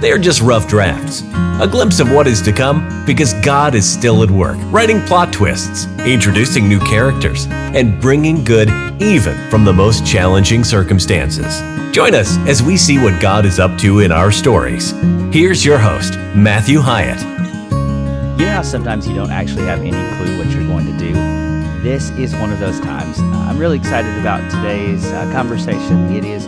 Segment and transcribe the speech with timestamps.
[0.00, 1.22] They are just rough drafts,
[1.60, 5.30] a glimpse of what is to come because God is still at work, writing plot
[5.30, 8.70] twists, introducing new characters, and bringing good
[9.02, 11.60] even from the most challenging circumstances.
[11.94, 14.92] Join us as we see what God is up to in our stories.
[15.34, 17.20] Here's your host, Matthew Hyatt.
[18.40, 21.12] You know how sometimes you don't actually have any clue what you're going to do?
[21.82, 23.18] This is one of those times.
[23.60, 26.10] Really excited about today's uh, conversation.
[26.14, 26.46] It is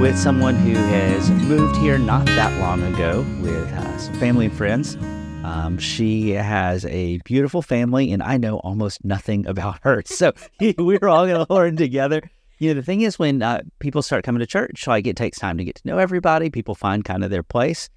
[0.00, 4.56] with someone who has moved here not that long ago with uh, some family and
[4.56, 4.96] friends.
[5.44, 10.02] Um, she has a beautiful family, and I know almost nothing about her.
[10.06, 10.32] So
[10.78, 12.28] we're all going to learn together.
[12.58, 15.38] You know, the thing is, when uh, people start coming to church, like it takes
[15.38, 16.50] time to get to know everybody.
[16.50, 17.88] People find kind of their place,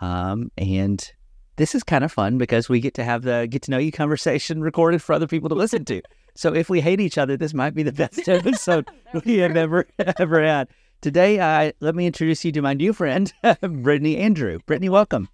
[0.00, 1.08] um, and
[1.54, 3.92] this is kind of fun because we get to have the get to know you
[3.92, 6.02] conversation recorded for other people to listen to.
[6.38, 8.88] So if we hate each other, this might be the best episode
[9.24, 9.88] we have ever
[10.20, 10.68] ever had.
[11.00, 14.60] Today, uh, let me introduce you to my new friend, Britney Andrieu.
[14.64, 15.28] Britney, welcome.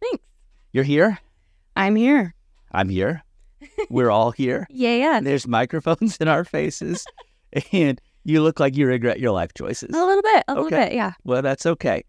[0.00, 0.24] Thanks.
[0.72, 1.18] You're here.
[1.74, 2.36] I'm here.
[2.70, 3.24] I'm here.
[3.90, 4.68] We're all here.
[4.70, 5.20] Yeah, yeah.
[5.20, 7.04] There's microphones in our faces,
[7.72, 9.90] and you look like you regret your life choices.
[9.92, 10.44] A little bit.
[10.46, 10.84] A little Okay.
[10.90, 10.94] bit.
[10.94, 11.14] Yeah.
[11.24, 12.04] Well, that's okay.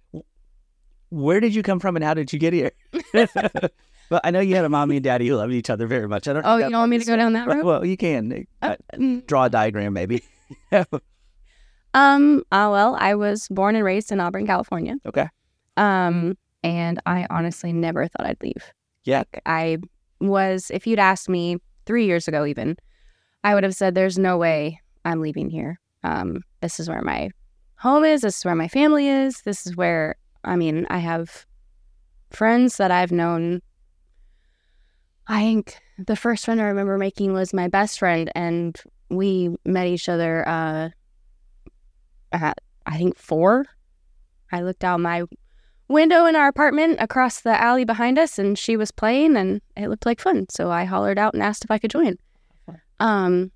[1.10, 2.74] Where did you come from, and how did you get here?
[4.10, 6.28] Well, I know you had a mommy and daddy who loved each other very much.
[6.28, 6.46] I don't.
[6.46, 7.64] Oh, you want me to go down that road?
[7.66, 9.26] Well, you can uh, Mm.
[9.28, 10.24] draw a diagram, maybe.
[11.94, 12.40] Um.
[12.52, 14.96] Uh, well, I was born and raised in Auburn, California.
[15.06, 15.30] okay.
[15.78, 16.38] Um.
[16.64, 18.74] And I honestly never thought I'd leave.
[19.04, 19.24] Yeah.
[19.46, 19.78] I
[20.20, 20.70] was.
[20.74, 22.76] If you'd asked me three years ago, even,
[23.44, 25.80] I would have said, "There's no way I'm leaving here.
[26.04, 26.42] Um.
[26.62, 27.30] This is where my
[27.78, 28.22] home is.
[28.22, 29.42] This is where my family is.
[29.46, 30.16] This is where.
[30.44, 31.46] I mean, I have
[32.32, 33.62] friends that I've known.
[35.28, 39.88] I think the first friend I remember making was my best friend, and we met
[39.88, 40.90] each other uh,
[42.32, 43.66] at I think four.
[44.52, 45.24] I looked out my
[45.88, 49.90] window in our apartment across the alley behind us, and she was playing, and it
[49.90, 50.46] looked like fun.
[50.50, 52.18] So I hollered out and asked if I could join.
[53.00, 53.52] Um,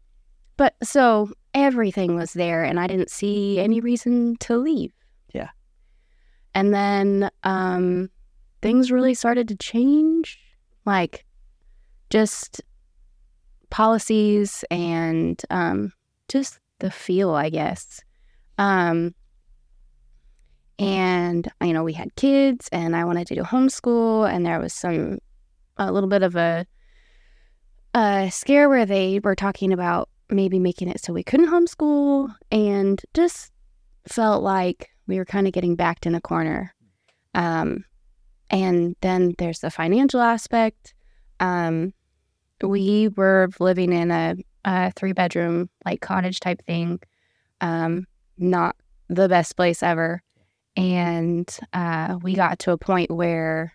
[0.57, 4.91] but so everything was there, and I didn't see any reason to leave.
[5.33, 5.49] Yeah.
[6.55, 8.09] And then um,
[8.61, 10.39] things really started to change,
[10.85, 11.25] like
[12.09, 12.61] just
[13.69, 15.93] policies and um,
[16.27, 18.01] just the feel, I guess.
[18.57, 19.13] Um,
[20.77, 24.73] and you know, we had kids, and I wanted to do homeschool, and there was
[24.73, 25.19] some
[25.77, 26.65] a little bit of a
[27.93, 33.01] a scare where they were talking about maybe making it so we couldn't homeschool, and
[33.13, 33.51] just
[34.07, 36.73] felt like we were kind of getting backed in a corner.
[37.33, 37.83] Um,
[38.49, 40.93] and then there's the financial aspect.
[41.39, 41.93] Um,
[42.63, 46.99] we were living in a, a three bedroom like cottage type thing
[47.61, 48.05] um
[48.37, 48.75] not
[49.09, 50.21] the best place ever
[50.75, 53.73] and uh we got to a point where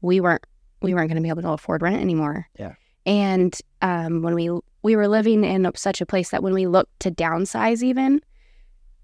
[0.00, 0.44] we weren't
[0.82, 2.74] we weren't going to be able to afford rent anymore Yeah.
[3.06, 4.50] and um when we
[4.82, 8.20] we were living in such a place that when we looked to downsize even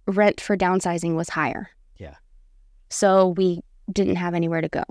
[0.06, 2.15] rent for downsizing was higher Yeah.
[2.91, 3.61] so we
[3.93, 4.85] didn't have anywhere to go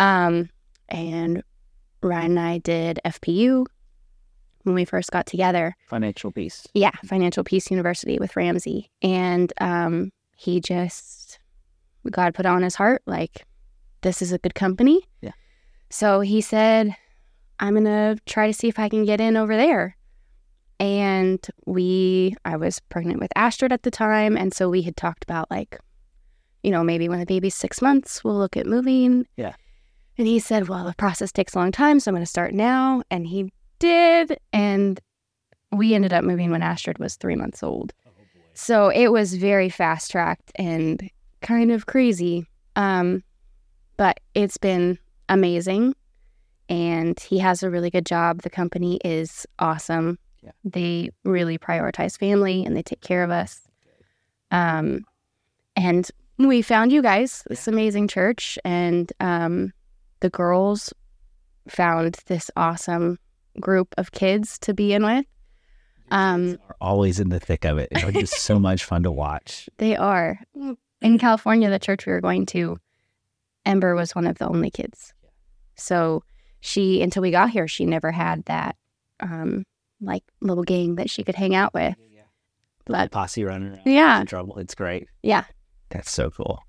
[0.00, 0.48] um
[0.88, 1.42] and
[2.02, 3.66] Ryan and I did FPU
[4.62, 5.74] when we first got together.
[5.88, 6.66] Financial peace.
[6.74, 8.90] Yeah, Financial Peace University with Ramsey.
[9.02, 11.38] And um, he just,
[12.10, 13.44] God put on his heart, like,
[14.02, 15.00] this is a good company.
[15.20, 15.32] Yeah.
[15.90, 16.94] So he said,
[17.58, 19.96] I'm going to try to see if I can get in over there.
[20.80, 24.36] And we, I was pregnant with Astrid at the time.
[24.36, 25.78] And so we had talked about, like,
[26.62, 29.26] you know, maybe when the baby's six months, we'll look at moving.
[29.36, 29.54] Yeah.
[30.18, 32.00] And he said, well, the process takes a long time.
[32.00, 33.02] So I'm going to start now.
[33.10, 34.36] And he did.
[34.52, 35.00] And
[35.70, 37.94] we ended up moving when Astrid was three months old.
[38.54, 41.08] So it was very fast tracked and
[41.40, 42.44] kind of crazy.
[42.74, 43.22] Um,
[43.96, 44.98] but it's been
[45.28, 45.94] amazing.
[46.68, 48.42] And he has a really good job.
[48.42, 50.18] The company is awesome.
[50.42, 50.50] Yeah.
[50.64, 53.60] They really prioritize family and they take care of us.
[54.50, 55.04] Um,
[55.76, 59.72] and we found you guys, this amazing church, and um,
[60.20, 60.92] the girls
[61.68, 63.18] found this awesome
[63.60, 65.24] group of kids to be in with.
[66.10, 67.88] Um, Are always in the thick of it.
[67.90, 69.68] It's just so much fun to watch.
[69.78, 70.38] They are.
[71.02, 72.78] In California, the church we were going to,
[73.66, 75.12] Ember was one of the only kids.
[75.76, 76.22] So
[76.60, 78.76] she, until we got here, she never had that
[79.20, 79.64] um,
[80.00, 81.94] like little gang that she could hang out with.
[82.86, 83.82] But Posse running around.
[83.84, 84.20] Yeah.
[84.20, 84.56] in trouble.
[84.56, 85.08] It's great.
[85.22, 85.44] yeah,
[85.90, 86.62] That's so cool.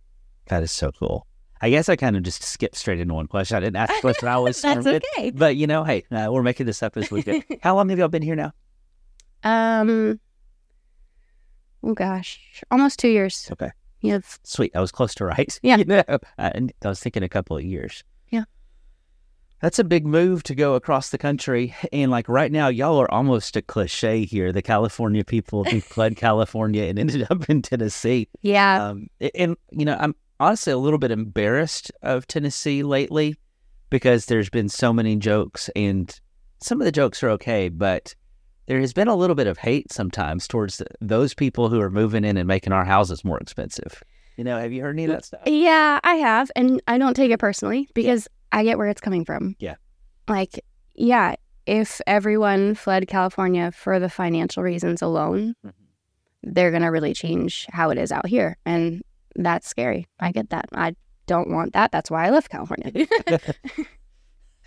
[0.48, 1.26] That is so cool.
[1.62, 3.58] I guess I kind of just skipped straight into one question.
[3.58, 4.62] I didn't ask what I was.
[4.62, 5.32] that's started okay.
[5.32, 7.42] But you know, hey, uh, we're making this up as we go.
[7.62, 8.54] How long have y'all been here now?
[9.44, 10.20] Um,
[11.84, 12.40] oh gosh,
[12.72, 13.48] almost two years.
[13.52, 13.72] Okay.
[14.02, 14.72] Yeah, Sweet.
[14.76, 15.60] I was close to right.
[15.64, 15.78] Yeah.
[15.78, 16.04] You know,
[16.38, 16.52] I,
[16.84, 18.04] I was thinking a couple of years.
[18.30, 18.44] Yeah.
[19.62, 21.76] That's a big move to go across the country.
[21.92, 24.54] And like right now, y'all are almost a cliche here.
[24.54, 28.30] The California people who fled California and ended up in Tennessee.
[28.42, 33.36] yeah, Um, and, you know, I'm honestly a little bit embarrassed of Tennessee lately
[33.90, 36.20] because there's been so many jokes, and
[36.62, 38.14] some of the jokes are okay, but
[38.68, 42.24] there has been a little bit of hate sometimes towards those people who are moving
[42.24, 44.04] in and making our houses more expensive.
[44.38, 45.42] You know, have you heard any of that stuff?
[45.46, 46.00] yeah.
[46.04, 49.56] I have, and I don't take it personally because I get where it's coming from.
[49.60, 49.76] Yeah.
[50.28, 50.64] like
[50.96, 55.74] yeah, if everyone fled California for the financial reasons alone, Mhm.
[56.44, 59.02] they're gonna really change how it is out here, and
[59.36, 60.08] that's scary.
[60.20, 60.66] I get that.
[60.74, 60.96] I
[61.28, 61.92] don't want that.
[61.92, 63.08] That's why I left California.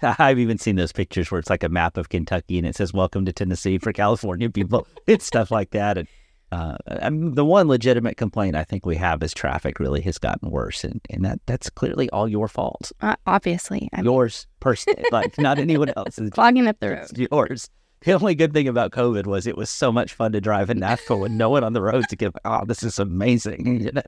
[0.03, 2.93] I've even seen those pictures where it's like a map of Kentucky and it says
[2.93, 4.87] "Welcome to Tennessee" for California people.
[5.07, 5.99] it's stuff like that.
[5.99, 6.09] And
[6.51, 10.19] uh, I mean, the one legitimate complaint I think we have is traffic really has
[10.19, 12.93] gotten worse, and, and that that's clearly all your fault.
[13.01, 16.31] uh, obviously, I'm yours personally, like not anyone else's.
[16.31, 17.09] clogging up the road.
[17.11, 17.71] It's yours.
[18.05, 20.81] The only good thing about COVID was it was so much fun to drive in
[20.81, 22.35] Nashville with no one on the road to give.
[22.45, 24.03] Oh, this is amazing, you know.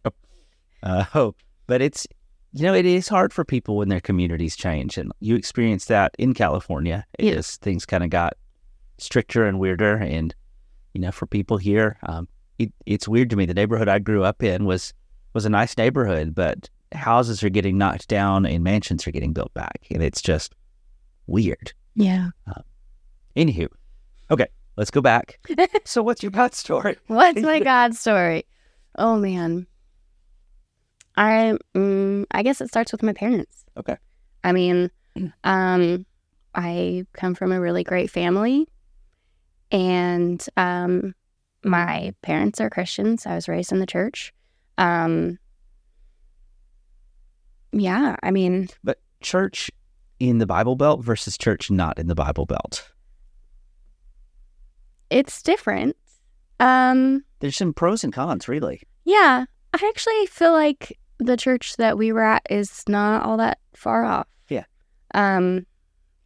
[0.85, 1.35] Uh, oh,
[1.67, 2.07] but it's
[2.53, 6.15] you know it is hard for people when their communities change, and you experienced that
[6.19, 7.33] in California Yeah.
[7.33, 8.35] as things kind of got
[8.99, 10.33] stricter and weirder, and
[10.93, 12.29] you know for people here, um,
[12.61, 13.47] it, it's weird to me.
[13.47, 14.95] The neighborhood I grew up in was
[15.33, 19.53] was a nice neighborhood, but houses are getting knocked down and mansions are getting built
[19.55, 20.55] back, and it's just
[21.27, 21.73] weird.
[21.97, 22.29] Yeah.
[23.37, 23.67] Anywho,
[24.31, 24.47] okay,
[24.77, 25.41] let's go back.
[25.85, 26.97] so, what's your God story?
[27.09, 28.45] What's my God story?
[28.97, 29.67] Oh man.
[31.17, 33.65] I mm, I guess it starts with my parents.
[33.77, 33.97] Okay.
[34.43, 34.91] I mean,
[35.45, 36.05] um,
[36.55, 38.67] I come from a really great family,
[39.71, 41.15] and um,
[41.65, 43.27] my parents are Christians.
[43.27, 44.33] I was raised in the church.
[44.77, 45.39] Um,
[47.73, 49.71] yeah, I mean, But church
[50.21, 52.91] in the Bible Belt versus church not in the Bible Belt.
[55.11, 55.97] it's different.
[56.61, 58.83] Um, There's some pros and cons, really.
[59.05, 63.59] Yeah, I actually feel like the church that we were at is not all that
[63.75, 64.27] far off.
[64.49, 64.65] Yeah.
[65.15, 65.67] Um,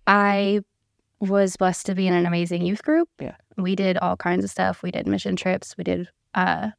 [0.06, 0.60] I
[1.20, 3.08] was blessed to be in an amazing youth group.
[3.20, 3.36] Yeah.
[3.56, 4.82] We did all kinds of stuff.
[4.82, 5.76] We did mission trips.
[5.76, 6.70] We did uh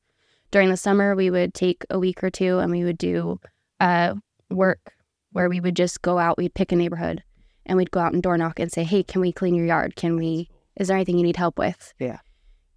[0.51, 3.39] during the summer we would take a week or two and we would do
[3.79, 4.15] uh
[4.49, 4.93] work
[5.31, 7.23] where we would just go out, we'd pick a neighborhood
[7.65, 9.95] and we'd go out and door knock and say, Hey, can we clean your yard?
[9.95, 11.93] Can we is there anything you need help with?
[11.99, 12.19] Yeah.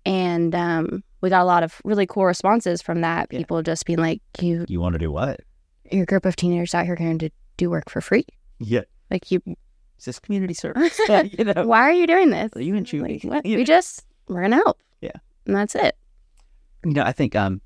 [0.04, 3.28] And um we got a lot of really cool responses from that.
[3.30, 3.38] Yeah.
[3.38, 5.40] People just being like, You You want to do what?
[5.90, 8.24] your group of teenagers out here going to do work for free.
[8.60, 8.80] Yeah.
[9.10, 9.42] Like you
[9.98, 10.98] Is this community service?
[11.38, 12.50] you know, why are you doing this?
[12.56, 13.24] Are you and Like, Chewy?
[13.26, 13.44] what?
[13.46, 14.78] You We just we're gonna help.
[15.00, 15.10] Yeah.
[15.46, 15.96] And that's it.
[16.84, 17.60] you know, I think um,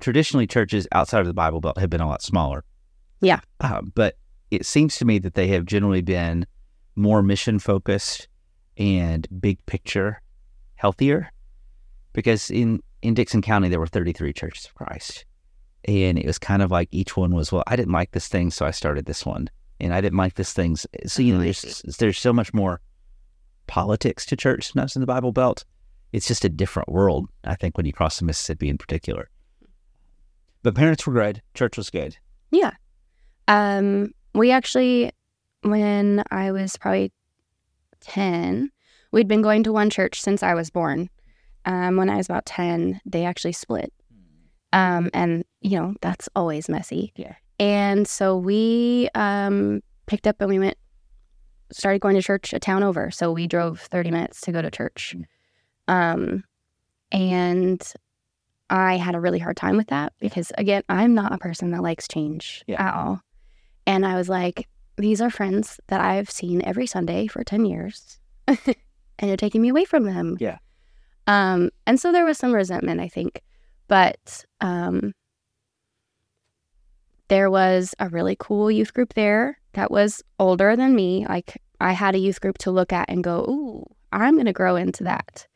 [0.00, 2.64] traditionally churches outside of the Bible Belt have been a lot smaller.
[3.20, 3.40] Yeah.
[3.60, 4.16] Uh, but
[4.50, 6.46] it seems to me that they have generally been
[6.94, 8.28] more mission focused
[8.78, 10.22] and big picture
[10.76, 11.30] healthier.
[12.16, 15.26] Because in, in Dickson County, there were 33 churches of Christ.
[15.84, 18.50] And it was kind of like each one was, well, I didn't like this thing,
[18.50, 19.50] so I started this one.
[19.80, 20.76] And I didn't like this thing.
[20.76, 22.80] So, you know, there's, there's so much more
[23.66, 25.66] politics to church than us in the Bible Belt.
[26.14, 29.28] It's just a different world, I think, when you cross the Mississippi in particular.
[30.62, 31.42] But parents were good.
[31.52, 32.16] Church was good.
[32.50, 32.72] Yeah.
[33.46, 35.12] Um, we actually,
[35.60, 37.12] when I was probably
[38.00, 38.70] 10,
[39.12, 41.10] we'd been going to one church since I was born.
[41.66, 43.92] Um, when I was about 10, they actually split.
[44.72, 47.12] Um, and, you know, that's always messy.
[47.16, 47.34] Yeah.
[47.58, 50.76] And so we um, picked up and we went,
[51.72, 53.10] started going to church a town over.
[53.10, 55.16] So we drove 30 minutes to go to church.
[55.88, 56.44] Um,
[57.12, 57.82] and
[58.70, 61.82] I had a really hard time with that because, again, I'm not a person that
[61.82, 62.88] likes change Yeah.
[62.88, 63.20] at all.
[63.86, 68.18] And I was like, these are friends that I've seen every Sunday for 10 years,
[68.48, 68.58] and
[69.22, 70.36] you're taking me away from them.
[70.40, 70.58] Yeah.
[71.26, 73.42] Um, and so there was some resentment, I think.
[73.88, 75.12] But um,
[77.28, 81.26] there was a really cool youth group there that was older than me.
[81.28, 84.52] Like, I had a youth group to look at and go, ooh, I'm going to
[84.52, 85.46] grow into that.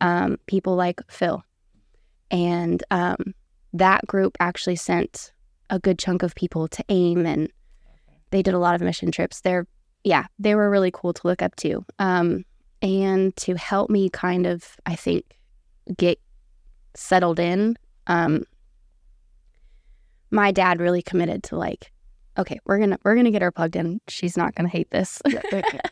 [0.00, 1.42] Um, people like Phil.
[2.30, 3.34] And um,
[3.72, 5.32] that group actually sent
[5.70, 7.50] a good chunk of people to AIM and
[8.30, 9.40] they did a lot of mission trips.
[9.40, 9.66] They're,
[10.02, 11.84] yeah, they were really cool to look up to.
[11.98, 12.44] Um,
[12.84, 15.24] and to help me kind of, I think,
[15.96, 16.20] get
[16.94, 17.76] settled in,
[18.06, 18.44] um,
[20.30, 21.90] my dad really committed to like,
[22.36, 24.00] okay, we're gonna we're gonna get her plugged in.
[24.08, 25.22] She's not gonna hate this.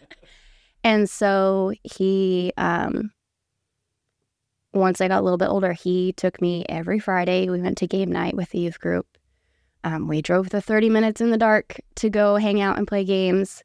[0.85, 3.11] and so he um
[4.75, 7.49] once I got a little bit older, he took me every Friday.
[7.49, 9.07] We went to game night with the youth group.
[9.85, 13.05] Um, we drove the 30 minutes in the dark to go hang out and play
[13.05, 13.63] games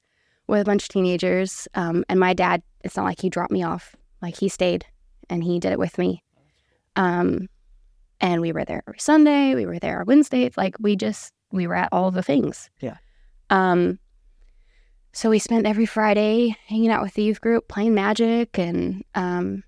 [0.48, 1.68] with a bunch of teenagers.
[1.76, 4.86] Um, and my dad, it's not like he dropped me off, like he stayed
[5.30, 6.24] and he did it with me.
[6.96, 7.48] Um,
[8.20, 9.54] and we were there every Sunday.
[9.54, 10.50] We were there on Wednesday.
[10.58, 12.70] Like we just, we were at all the things.
[12.82, 12.98] Yeah.
[13.52, 14.00] Um,
[15.14, 19.64] so we spent every Friday hanging out with the youth group, playing magic and um,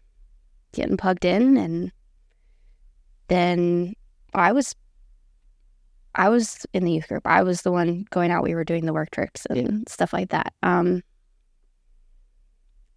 [0.74, 1.58] getting plugged in.
[1.58, 1.92] And
[3.28, 3.94] then
[4.34, 4.76] I was
[6.16, 7.26] I was in the youth group.
[7.26, 8.44] I was the one going out.
[8.44, 9.78] We were doing the work trips and Yeah.
[9.88, 10.54] stuff like that.
[10.64, 11.04] Um,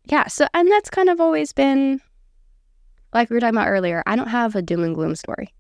[0.05, 0.27] yeah.
[0.27, 2.01] So, and that's kind of always been,
[3.13, 4.03] like we were talking about earlier.
[4.07, 5.53] I don't have a doom and gloom story.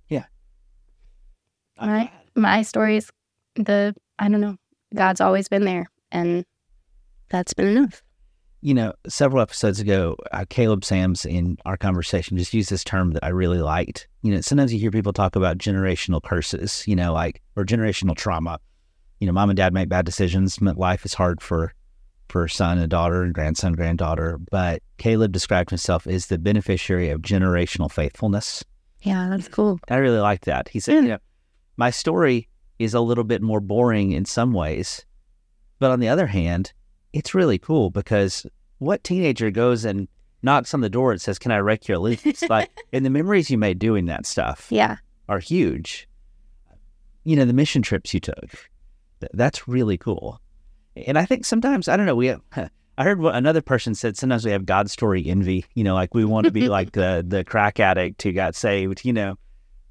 [1.78, 2.10] I'm Right.
[2.34, 2.42] glad.
[2.42, 3.10] My story is
[3.56, 4.56] the I don't know.
[4.94, 6.44] God's always been there, and
[7.30, 8.02] that's been enough.
[8.60, 13.12] You know, several episodes ago, uh, Caleb Sams in our conversation just used this term
[13.12, 14.06] that I really liked.
[14.22, 18.14] You know, sometimes you hear people talk about generational curses, you know, like, or generational
[18.14, 18.60] trauma.
[19.18, 20.58] You know, mom and dad make bad decisions.
[20.62, 21.72] m- Life is hard for,
[22.32, 24.38] for son and daughter and grandson, granddaughter.
[24.50, 28.64] But Caleb described himself as the beneficiary of generational faithfulness.
[29.02, 29.78] Yeah, that's cool.
[29.90, 30.68] I really like that.
[30.68, 31.18] He said, you know,
[31.76, 32.48] my story
[32.78, 35.04] is a little bit more boring in some ways,
[35.78, 36.72] but on the other hand,
[37.12, 38.46] it's really cool because
[38.78, 40.08] what teenager goes and
[40.42, 43.10] knocks on the door and says, "Can I wreck your leaf?" It's like, and the
[43.10, 44.96] memories you made doing that stuff Yeah,
[45.28, 46.08] are huge.
[47.24, 48.50] You know, the mission trips you took,
[49.20, 50.40] th- that's really cool.
[50.96, 52.14] And I think sometimes I don't know.
[52.16, 52.40] We have,
[52.98, 54.16] I heard what another person said.
[54.16, 55.64] Sometimes we have God story envy.
[55.74, 59.04] You know, like we want to be like the the crack addict who got saved.
[59.04, 59.36] You know,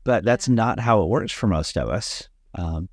[0.03, 2.27] but that's not how it works for most of us.
[2.55, 2.89] Um,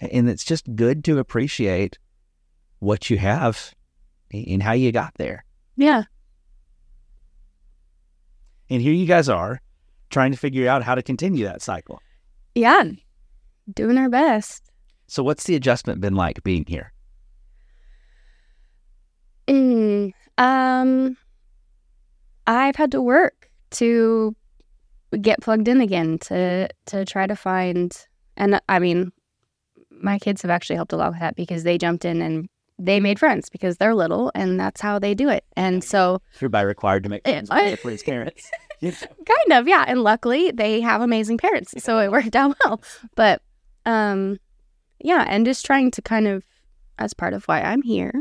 [0.00, 1.98] and it's just good to appreciate
[2.78, 3.74] what you have
[4.32, 5.44] and how you got there.
[5.76, 6.04] yeah,
[8.70, 9.60] And here you guys are
[10.10, 12.00] trying to figure out how to continue that cycle.
[12.54, 12.84] yeah.
[13.74, 14.70] Doing our best.
[15.06, 16.92] So, what's the adjustment been like being here?
[19.50, 21.16] Mm, um,
[22.46, 24.34] I've had to work to
[25.20, 27.92] get plugged in again to to try to find,
[28.36, 29.12] and I mean,
[29.90, 33.00] my kids have actually helped a lot with that because they jumped in and they
[33.00, 35.44] made friends because they're little and that's how they do it.
[35.56, 38.50] And so, Hereby required to make friends with his parents.
[38.80, 39.84] Kind of, yeah.
[39.86, 42.80] And luckily, they have amazing parents, so it worked out well.
[43.14, 43.42] But,
[43.84, 44.38] um,
[45.00, 46.42] yeah, and just trying to kind of,
[46.98, 48.19] as part of why I'm here,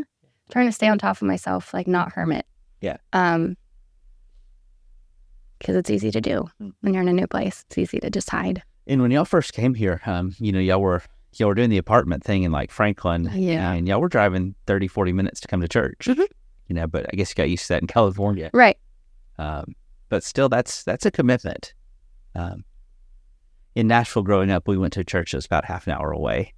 [0.51, 2.45] trying to stay on top of myself, like not hermit.
[2.81, 2.97] Yeah.
[3.13, 3.55] Um,
[5.59, 6.73] because it's easy to do Mm.
[6.81, 7.65] when you're in a new place.
[7.67, 8.63] It's easy to just hide.
[8.87, 11.03] And when y'all first came here, um, you know, y'all were
[11.33, 13.29] y'all were doing the apartment thing in like Franklin.
[13.35, 13.71] Yeah.
[13.73, 16.07] And y'all were driving 30, 40 minutes to come to church.
[16.09, 16.25] Mhm.
[16.67, 18.49] You know, but I guess you got used to that in California.
[18.53, 18.77] Right.
[19.37, 19.75] Um,
[20.09, 21.73] but still, that's that's a commitment.
[22.35, 22.63] Um,
[23.75, 26.11] in Nashville, growing up, we went to a church that was about half an hour
[26.11, 26.53] away.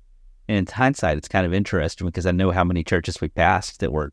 [0.51, 3.79] And in hindsight, it's kind of interesting because I know how many churches we passed
[3.79, 4.11] that were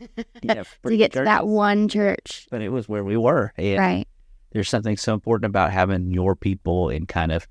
[0.00, 2.48] you know, to get good to that one church.
[2.50, 3.52] But it was where we were.
[3.56, 4.08] And Right.
[4.50, 7.46] there's something so important about having your people and kind of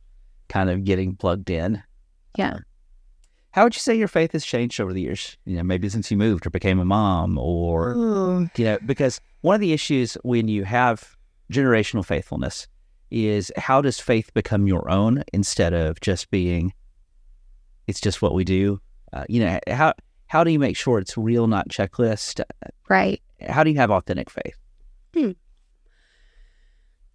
[0.49, 1.81] kind of getting plugged in.
[2.37, 2.55] Yeah.
[2.55, 2.63] Um,
[3.51, 5.37] how would you say your faith has changed over the years?
[5.45, 8.49] You know, maybe since you moved or became a mom or Ooh.
[8.57, 11.15] you know, because one of the issues when you have
[11.49, 12.67] generational faithfulness
[13.09, 16.73] is how does faith become your own instead of just being
[17.87, 18.79] it's just what we do?
[19.13, 19.93] Uh, you know, how
[20.27, 22.41] how do you make sure it's real, not checklist?
[22.89, 23.21] Right.
[23.47, 24.57] How do you have authentic faith?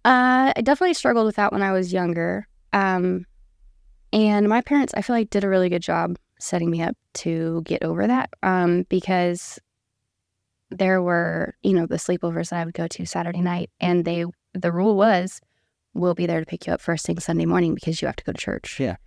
[0.05, 2.47] Uh, I definitely struggled with that when I was younger.
[2.73, 3.25] Um,
[4.11, 7.61] and my parents, I feel like, did a really good job setting me up to
[7.63, 8.29] get over that.
[8.41, 9.59] Um, because
[10.71, 14.25] there were, you know, the sleepovers that I would go to Saturday night, and they,
[14.53, 15.39] the rule was,
[15.93, 18.23] we'll be there to pick you up first thing Sunday morning because you have to
[18.23, 18.79] go to church.
[18.79, 18.97] Yeah.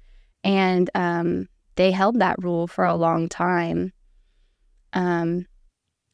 [0.44, 3.92] And um, they held that rule for a long time.
[4.92, 5.47] Um,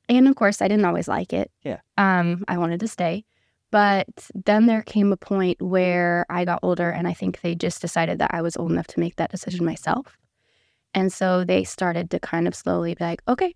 [0.08, 1.50] and of course, I didn't always like it.
[1.62, 1.80] Yeah.
[1.96, 3.24] Um, I wanted to stay.
[3.70, 7.80] But then there came a point where I got older, and I think they just
[7.80, 10.18] decided that I was old enough to make that decision myself.
[10.94, 13.54] And so they started to kind of slowly be like, okay,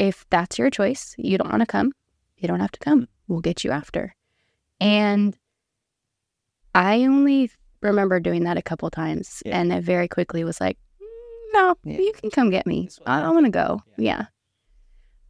[0.00, 1.92] if that's your choice, you don't want to come,
[2.38, 3.06] you don't have to come.
[3.28, 4.14] We'll get you after.
[4.80, 5.36] And
[6.74, 9.60] I only remember doing that a couple times, Yeah.
[9.60, 10.87] and it very quickly was like, "Mm,
[11.52, 11.98] no, Yeah.
[11.98, 12.88] you can come get me.
[13.06, 13.80] I, I want to go.
[13.96, 14.26] Yeah.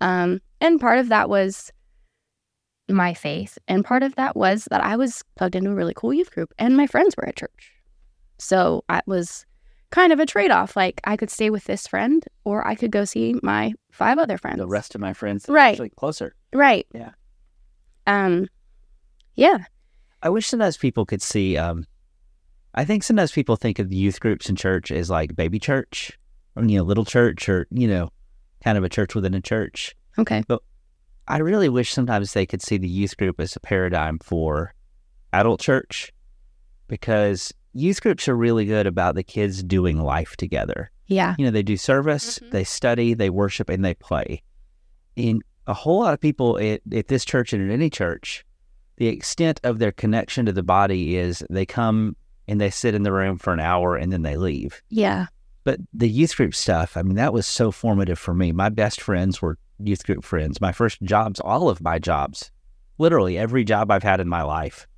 [0.01, 1.73] Um, and part of that was
[2.89, 3.59] my faith.
[3.69, 6.53] And part of that was that I was plugged into a really cool youth group
[6.59, 7.73] and my friends were at church.
[8.39, 9.45] So it was
[9.91, 10.77] kind of a trade off.
[10.77, 14.39] Like I could stay with this friend or I could go see my five other
[14.39, 14.59] friends.
[14.59, 15.73] The rest of my friends, Right.
[15.73, 16.35] actually closer.
[16.53, 16.87] Right.
[16.95, 17.11] Yeah.
[18.07, 18.47] Um,
[19.35, 19.59] yeah.
[20.23, 21.57] I wish sometimes people could see.
[21.57, 21.85] Um,
[22.79, 26.17] I think sometimes people think of the youth groups in church as like baby church,
[26.55, 28.11] or you know, little church, or you know,
[28.63, 29.97] kind of a church within a church.
[30.17, 30.45] Okay.
[30.47, 30.63] But
[31.27, 34.73] I really wish sometimes they could see the youth group as a paradigm for
[35.33, 36.13] adult church,
[36.87, 40.93] because youth groups are really good about the kids doing life together.
[41.09, 41.35] Yeah.
[41.37, 42.51] You know, they do service, Mhm.
[42.53, 44.41] they study, they worship, and they play.
[45.17, 48.45] In a whole lot of people at, at this church and at any church,
[48.99, 52.15] the extent of their connection to the body is they come
[52.49, 54.83] and they sit in the room for an hour and then they leave.
[54.89, 55.27] Yeah.
[55.65, 58.53] But the youth group stuff, I mean, that was so formative for me.
[58.53, 60.61] My best friends were youth group friends.
[60.61, 62.51] My first jobs, all of my jobs,
[62.97, 64.89] literally every job I've had in my life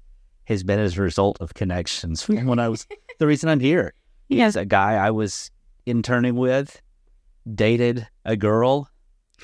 [0.45, 2.87] has been as a result of connections from when I was
[3.19, 3.92] the reason I'm here
[4.28, 4.54] Yes.
[4.57, 5.50] a guy I was
[5.87, 6.80] interning with
[7.52, 8.88] dated a girl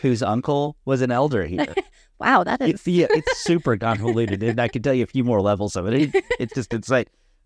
[0.01, 1.75] whose uncle was an elder here.
[2.19, 2.45] Wow.
[2.45, 2.71] That is.
[2.71, 5.87] it's, yeah, it's super convoluted, and I can tell you a few more levels of
[5.87, 6.15] it.
[6.15, 7.05] it it's just insane.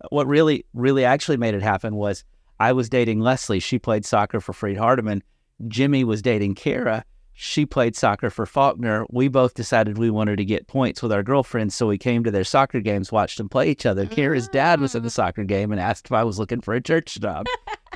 [0.09, 2.23] What really, really actually made it happen was
[2.59, 3.59] I was dating Leslie.
[3.59, 5.21] She played soccer for Freed Hardeman.
[5.67, 7.03] Jimmy was dating Kara.
[7.33, 9.05] She played soccer for Faulkner.
[9.09, 12.31] We both decided we wanted to get points with our girlfriends, so we came to
[12.31, 14.05] their soccer games, watched them play each other.
[14.05, 16.81] Kara's dad was in the soccer game and asked if I was looking for a
[16.81, 17.45] church job.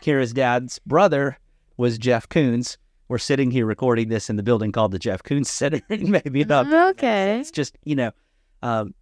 [0.01, 1.37] Kara's dad's brother
[1.77, 2.77] was Jeff Coons.
[3.07, 6.71] We're sitting here recording this in the building called the Jeff Coons Center, maybe about
[6.91, 7.39] Okay.
[7.39, 8.11] it's just you know
[8.63, 8.95] um,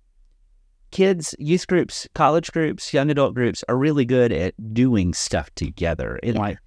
[0.94, 6.20] kids youth groups college groups young adult groups are really good at doing stuff together
[6.24, 6.40] and Yeah.
[6.42, 6.58] like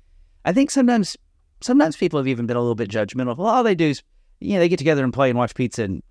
[0.45, 1.17] i think sometimes
[1.63, 4.03] sometimes people have even been a little bit judgmental well, all they do is
[4.41, 6.03] you know they get together and play and watch pizza and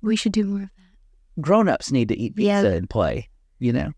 [0.00, 1.42] We should do more of that.
[1.42, 2.76] grown-ups need to eat pizza Yeah.
[2.76, 3.28] and play
[3.58, 3.92] you know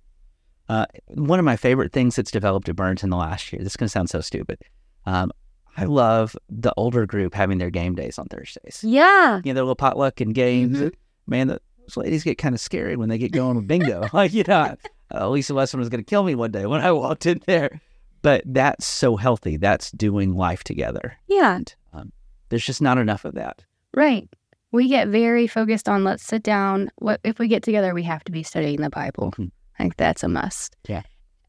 [0.68, 3.72] uh, one of my favorite things that's developed at burns in the last year this
[3.72, 4.58] is going to sound so stupid
[5.04, 5.30] um,
[5.76, 9.40] i love the older group having their game days on thursdays Yeah.
[9.44, 10.78] you know, their little potluck and games.
[10.78, 10.92] Mhm.
[11.26, 14.08] Man, the, those ladies get kind of scary when they get going with bingo.
[14.12, 14.76] like, you know,
[15.14, 17.80] uh, Lisa Westman was going to kill me one day when I walked in there.
[18.22, 19.56] But that's so healthy.
[19.56, 21.16] That's doing life together.
[21.26, 21.56] Yeah.
[21.56, 22.12] And um,
[22.48, 23.64] there's just not enough of that.
[23.94, 24.28] Right.
[24.70, 26.90] We get very focused on let's sit down.
[26.96, 27.92] What if we get together?
[27.92, 29.32] We have to be studying the Bible.
[29.36, 29.50] Mhm.
[29.78, 30.76] Like that's a must.
[30.88, 31.02] Yeah.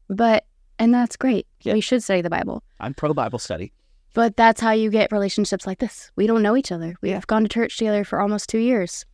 [0.08, 0.44] But
[0.78, 1.46] and that's great.
[1.60, 1.74] Yeah.
[1.74, 2.62] We should study the Bible.
[2.80, 3.72] I'm pro Bible study.
[4.12, 6.10] But that's how you get relationships like this.
[6.16, 6.96] We don't know each other.
[7.00, 9.04] We have gone to church together for almost two years.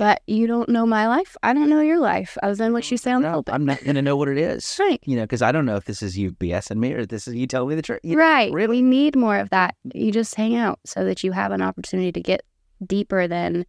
[0.00, 0.14] Yeah.
[0.14, 1.36] But you don't know my life.
[1.42, 3.54] I don't know your life, other than what you say on the No, pulpit.
[3.54, 4.76] I'm not going to know what it is.
[4.80, 5.00] Right.
[5.04, 7.34] You know, because I don't know if this is you BSing me or this is
[7.34, 8.00] you telling me the truth.
[8.02, 8.52] You know, Right.
[8.52, 8.78] really?
[8.78, 9.74] We need more of that.
[9.94, 12.42] You just hang out so that you have an opportunity to get
[12.86, 13.66] deeper than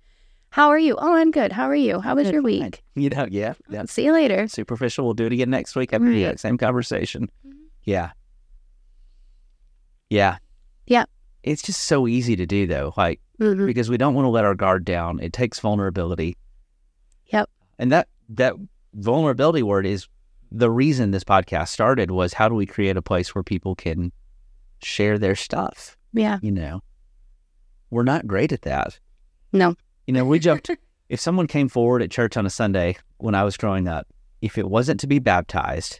[0.51, 0.95] how are you?
[0.97, 1.51] Oh, I'm good.
[1.53, 1.99] How are you?
[2.01, 2.61] How was Good, your fine.
[2.61, 2.83] week?
[2.95, 3.53] You know, yeah.
[3.69, 4.47] That's See you later.
[4.47, 5.05] superficial.
[5.05, 5.91] We'll do it again next week.
[5.91, 6.15] Have the Right.
[6.17, 7.29] exact same conversation.
[7.45, 7.53] Mhm.
[7.83, 8.11] Yeah.
[10.09, 10.37] Yeah.
[10.87, 11.05] Yeah.
[11.43, 12.93] It's just so easy to do though.
[12.97, 13.65] Like Mhm.
[13.65, 15.19] because we don't want to let our guard down.
[15.19, 16.37] It takes vulnerability.
[17.27, 17.49] Yep.
[17.79, 18.53] And that that
[18.93, 20.07] vulnerability word is
[20.51, 24.11] the reason this podcast started was how do we create a place where people can
[24.83, 26.39] share their stuff, Yeah.
[26.41, 26.81] you know.
[27.89, 28.99] We're not great at that.
[29.53, 29.75] No.
[30.07, 30.69] You know, we jumped
[31.09, 34.07] if someone came forward at church on a Sunday when I was growing up,
[34.41, 35.99] if it wasn't to be baptized,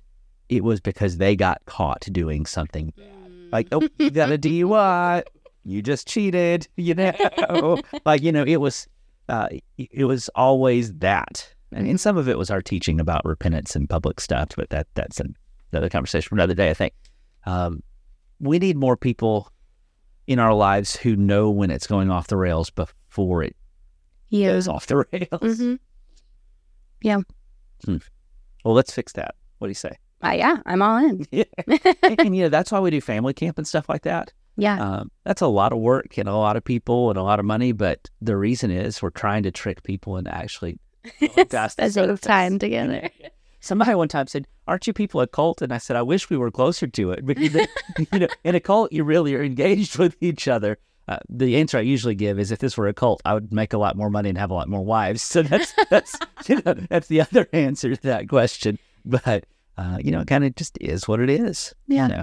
[0.49, 3.07] it was because they got caught doing something bad.
[3.51, 5.23] like, oh, you got a DUI,
[5.63, 8.87] you just cheated, you know, like you know, it was,
[9.29, 9.47] uh,
[9.77, 13.89] it was always that, and, and some of it was our teaching about repentance and
[13.89, 15.21] public stuff, but that that's
[15.71, 16.69] another conversation for another day.
[16.69, 16.93] I think
[17.45, 17.81] um,
[18.39, 19.51] we need more people
[20.27, 23.55] in our lives who know when it's going off the rails before it
[24.29, 24.51] yeah.
[24.51, 25.59] goes off the rails.
[25.59, 25.75] hmm
[27.01, 27.19] Yeah.
[28.63, 29.35] Well, let's fix that.
[29.57, 29.97] What do you say?
[30.23, 31.25] Uh, yeah, I'm all in.
[31.31, 31.43] Yeah.
[32.03, 34.31] and you know that's why we do family camp and stuff like that.
[34.57, 34.79] Yeah.
[34.79, 37.45] Um, that's a lot of work and a lot of people and a lot of
[37.45, 40.77] money, but the reason is we're trying to trick people into actually
[41.19, 43.09] going past the Spending time together.
[43.59, 46.37] Somebody one time said, "Aren't you people a cult?" And I said, "I wish we
[46.37, 47.53] were closer to it because
[48.11, 51.77] you know, in a cult, you really are engaged with each other." Uh, the answer
[51.77, 54.09] I usually give is, "If this were a cult, I would make a lot more
[54.09, 57.47] money and have a lot more wives." So that's that's you know, that's the other
[57.53, 58.79] answer to that question.
[59.05, 59.45] But
[59.77, 61.75] uh, you know, it kind of just is what it is.
[61.87, 62.07] Yeah.
[62.07, 62.13] You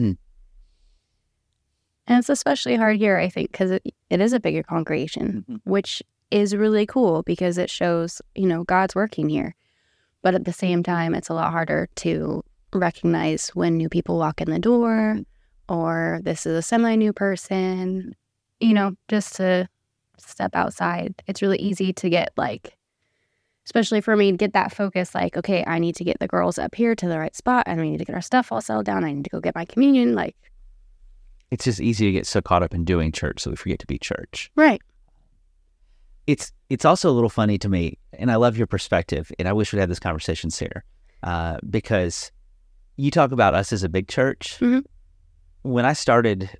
[0.00, 0.16] know?
[2.08, 5.60] And it's especially hard here, I think, because it, it is a bigger congregation, Mhm.
[5.64, 9.54] which is really cool because it shows, you know, God's working here.
[10.22, 12.42] But at the same time, it's a lot harder to
[12.72, 15.20] recognize when new people walk in the door
[15.68, 18.16] or this is a semi new person,
[18.58, 19.68] you know, just to
[20.18, 21.14] step outside.
[21.26, 22.74] It's really easy to get like
[23.66, 26.58] especially for me to get that focus like, okay, I need to get the girls
[26.58, 27.64] up here to the right spot.
[27.66, 29.04] and we need to get our stuff all settled down.
[29.04, 30.14] I need to go get my communion.
[30.14, 30.36] Like,
[31.50, 33.86] It's just easy to get so caught up in doing church so we forget to
[33.86, 34.50] be church.
[34.56, 34.80] right.
[36.26, 39.54] It's it's also a little funny to me, and I love your perspective, and I
[39.54, 40.84] wish we'd had this conversation sooner,
[41.22, 42.30] uh, because
[42.96, 44.58] you talk about us as a big church.
[44.60, 44.84] Mhm.
[45.62, 46.50] When I started,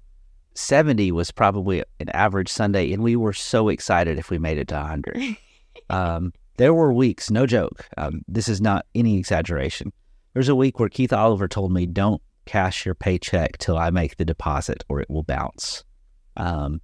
[0.54, 4.68] seventy was probably an average Sunday, and we were so excited if we made it
[4.68, 5.18] to hundred.
[5.90, 7.86] um, there were weeks, no joke.
[7.98, 9.92] Um, this is not any exaggeration.
[10.32, 14.16] There's a week where Keith Oliver told me, "Don't cash your paycheck till I make
[14.16, 15.84] the deposit, or it will bounce."
[16.36, 16.80] Um,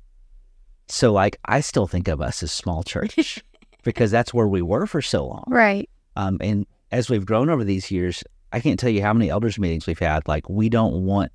[0.88, 3.42] so, like, I still think of us as small church
[3.82, 5.44] because that's where we were for so long.
[5.48, 5.88] Right.
[6.16, 8.22] Um, and as we've grown over these years,
[8.52, 10.28] I can't tell you how many elders meetings we've had.
[10.28, 11.32] Like, we don't want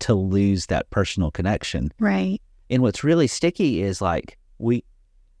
[0.00, 1.92] to lose that personal connection.
[1.98, 2.40] Right.
[2.70, 4.84] And what's really sticky is like we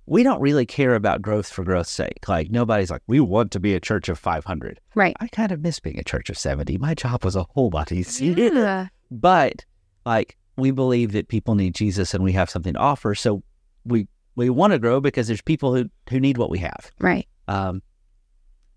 [0.06, 2.28] we don't really care about growth for growth's sake.
[2.28, 4.80] Like nobody's like, we want to be a church of 500.
[4.94, 5.16] Right.
[5.20, 6.76] I kind of miss being a church of 70.
[6.78, 8.34] My job was a whole lot easier.
[8.34, 8.88] Yeah.
[9.10, 9.64] But
[10.04, 13.14] like we believe that people need Jesus and we have something to offer.
[13.14, 13.42] So
[13.84, 16.90] we we want to grow because there's people who who need what we have.
[17.00, 17.26] Right.
[17.48, 17.82] Um,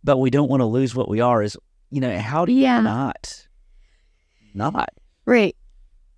[0.04, 1.44] but we don't want to lose what we are.
[1.44, 1.58] Is
[1.92, 2.82] you know how do you Yeah.
[2.82, 3.48] not
[4.54, 4.90] not
[5.26, 5.56] Right.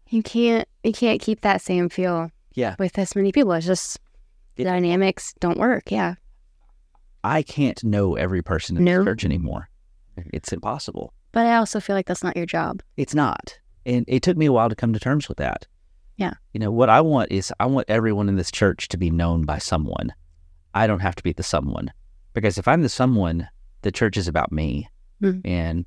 [0.08, 3.54] You can't you can't keep that same feel yeah with this many people.
[3.54, 4.00] It's just
[4.60, 5.90] the dynamics don't work.
[5.92, 6.16] Yeah.
[7.24, 9.00] I can't know every person in No.
[9.00, 9.70] the church anymore.
[10.34, 11.14] It's impossible.
[11.32, 12.82] But I also feel like that's not your job.
[12.98, 13.58] It's not.
[13.86, 15.66] And it took me a while to come to terms with that.
[16.18, 16.34] Yeah.
[16.54, 19.44] You know, what I want is I want everyone in this church to be known
[19.46, 20.14] by someone.
[20.74, 21.92] I don't have to be the someone.
[22.34, 23.48] Because if I'm the someone,
[23.82, 24.90] the church is about me.
[25.22, 25.42] Mhm.
[25.46, 25.86] And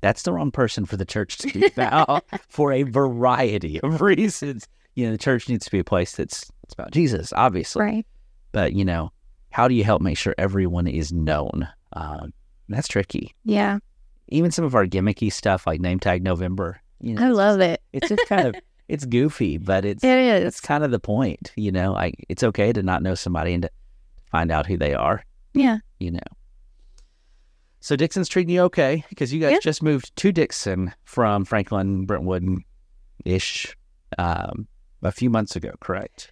[0.00, 4.66] that's the wrong person for the church to be about for a variety of reasons.
[4.94, 7.82] You know, the church needs to be a place that's it's about Jesus, obviously.
[7.82, 8.06] Right.
[8.54, 9.10] But, you know,
[9.50, 11.68] how do you help make sure everyone is known?
[11.92, 12.32] Um,
[12.68, 13.34] that's tricky.
[13.44, 13.80] Yeah.
[14.28, 16.80] Even some of our gimmicky stuff like Name Tag November.
[17.00, 17.82] You know, I love it.
[17.92, 18.54] it's just kind of
[18.88, 21.52] it's goofy, but it's It it's kind of the point.
[21.56, 23.70] You know, like it's okay to not know somebody and to
[24.30, 25.22] find out who they are.
[25.52, 25.78] Yeah.
[25.98, 26.20] You know.
[27.80, 29.58] So Dickson's treating you okay because you guys Yeah.
[29.60, 32.46] just moved to Dickson from Franklin, Brentwood,
[33.24, 33.76] ish,
[34.16, 34.66] um,
[35.02, 36.30] a few months ago, correct?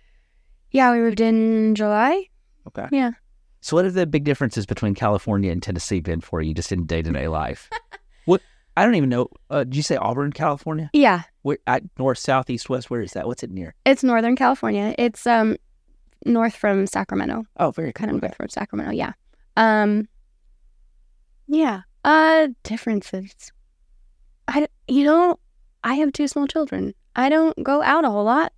[0.72, 2.28] Yeah, we moved in July.
[2.68, 2.88] Okay.
[2.90, 3.12] Yeah.
[3.60, 6.84] So, what are the big differences between California and Tennessee been for you, just in
[6.86, 7.70] day to day life?
[8.24, 8.40] what
[8.76, 9.28] I don't even know.
[9.50, 10.90] Uh, did you say Auburn, California?
[10.92, 11.22] Yeah.
[11.42, 12.90] Where, at north, south, east, west?
[12.90, 13.26] Where is that?
[13.26, 13.74] What's it near?
[13.84, 14.94] It's Northern California.
[14.98, 15.56] It's um
[16.24, 17.44] north from Sacramento.
[17.58, 18.16] Oh, very Kind cool.
[18.16, 18.92] of north from Sacramento.
[18.92, 19.12] Yeah.
[19.56, 20.08] Um
[21.46, 21.82] Yeah.
[22.04, 23.34] Uh differences.
[24.48, 25.38] I you know,
[25.84, 26.94] I have two small children.
[27.14, 28.52] I don't go out a whole lot.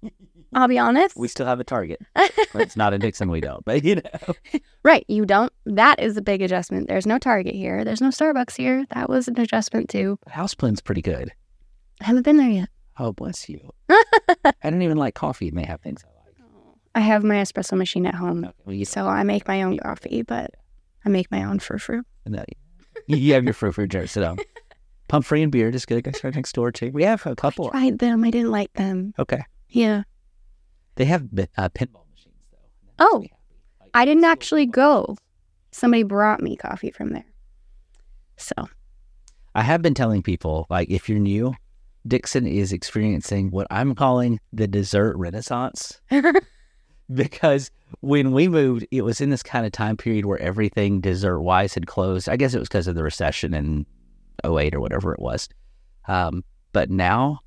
[0.54, 1.16] I'll be honest.
[1.16, 2.00] We still have a Target.
[2.56, 3.28] It's not in Dickson.
[3.30, 4.34] We don't, but you know.
[4.84, 5.52] right, you don't.
[5.66, 6.86] That is a big adjustment.
[6.88, 7.84] There's no Target here.
[7.84, 8.86] There's no Starbucks here.
[8.94, 10.18] That was an adjustment too.
[10.28, 11.32] Houseplan's pretty good.
[12.00, 12.68] I haven't been there yet.
[12.98, 13.72] Oh, bless you.
[13.90, 15.48] I don't even like coffee.
[15.48, 16.36] It may have things I like.
[16.94, 18.44] I have my espresso machine at home.
[18.44, 18.54] Okay.
[18.64, 20.52] Well, you, So I make my own coffee, but
[21.04, 22.02] I make my own frou frou.
[22.26, 22.44] no,
[23.08, 24.06] you have your frou frou jar.
[24.06, 24.38] Sit down.
[25.08, 25.72] Pump free and beer.
[25.72, 26.90] Just go guys right next door too.
[26.92, 27.70] We have a couple.
[27.70, 28.22] Tried them.
[28.22, 29.12] I didn't like them.
[29.18, 29.42] Okay.
[29.68, 30.04] Yeah.
[30.96, 31.22] They have
[31.56, 32.58] uh, pinball machines though.
[32.98, 33.24] Oh.
[33.94, 35.16] I didn't actually go.
[35.70, 37.26] Somebody brought me coffee from there.
[38.36, 38.54] So
[39.54, 41.54] I have been telling people, like, if you're new,
[42.06, 46.00] Dickson is experiencing what I'm calling the dessert renaissance.
[47.14, 51.40] because when we moved, it was in this kind of time period where everything dessert
[51.40, 52.28] wise had closed.
[52.28, 53.86] I guess it was because of the recession in
[54.44, 55.48] 08 or whatever it was.
[56.08, 57.40] Um, but now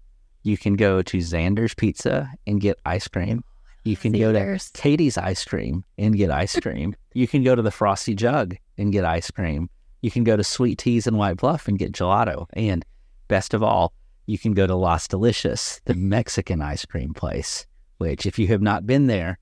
[0.48, 3.44] you can go to Xander's Pizza and get ice cream.
[3.84, 6.96] You can go to Katie's Ice Cream and get ice cream.
[7.14, 9.70] you can go to the Frosty Jug and get ice cream.
[10.02, 12.48] You can go to Sweet Teas and White Bluff and get gelato.
[12.54, 12.86] And
[13.28, 13.94] best of all,
[14.26, 17.66] you can go to Las Delicious, the Mexican ice cream place,
[17.98, 19.40] which, if you have not been there,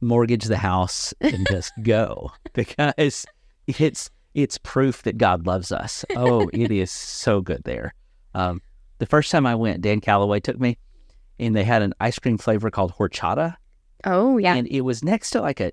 [0.00, 3.26] mortgage the house and just go because
[3.66, 6.04] it's it's proof that God loves us.
[6.16, 7.94] Oh, it is so good there.
[8.34, 8.60] Um,
[9.04, 10.78] the first time I went, Dan Calloway took me,
[11.38, 13.54] and they had an ice cream flavor called horchata,
[14.04, 14.54] oh yeah.
[14.54, 15.72] and it was next to like a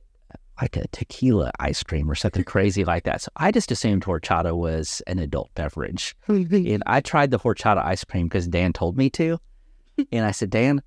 [0.62, 3.22] like a tequila ice cream or something crazy like that.
[3.22, 6.14] So I just assumed horchata was an adult beverage.
[6.28, 9.40] And I tried the horchata ice cream because Dan told me to.
[10.12, 10.82] And I said, Dan,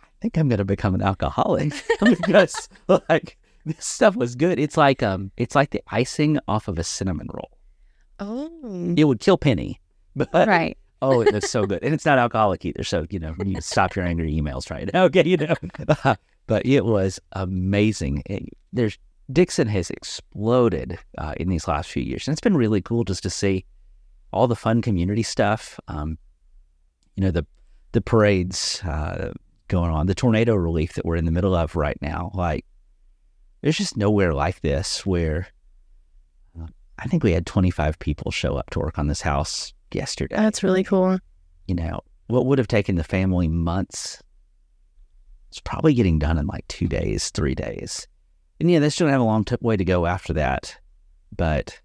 [0.00, 2.70] I think I'm going to become an alcoholic because
[3.10, 4.58] like this stuff was good.
[4.58, 7.50] It's like um, it's like the icing off of a cinnamon roll.
[8.18, 8.94] oh.
[8.96, 9.78] It would kill Penny,
[10.16, 10.78] but Right.
[11.02, 12.84] Oh, it was so good, and it's not alcoholic either.
[12.84, 15.04] So you know, you stop your angry emails right now.
[15.04, 15.54] Okay, you know,
[16.46, 18.22] but it was amazing.
[18.26, 18.96] It- there's
[19.30, 23.22] Dickson has exploded uh, in these last few years, and it's been really cool just
[23.24, 23.64] to see
[24.32, 25.78] all the fun community stuff.
[25.88, 26.16] Um,
[27.16, 27.44] you know the
[27.92, 29.32] the parades uh,
[29.68, 32.30] going on, the tornado relief that we're in the middle of right now.
[32.32, 32.64] Like,
[33.60, 35.48] there's just nowhere like this where
[36.58, 36.66] uh,
[36.98, 40.36] I think we had 25 people show up to work on this house yesterday.
[40.36, 41.18] That's really cool.
[41.66, 44.22] You know, what would have taken the family months,
[45.50, 48.06] it's probably getting done in like two days, three days.
[48.60, 50.78] And yeah, they still have a long t- way to go after that.
[51.34, 51.80] But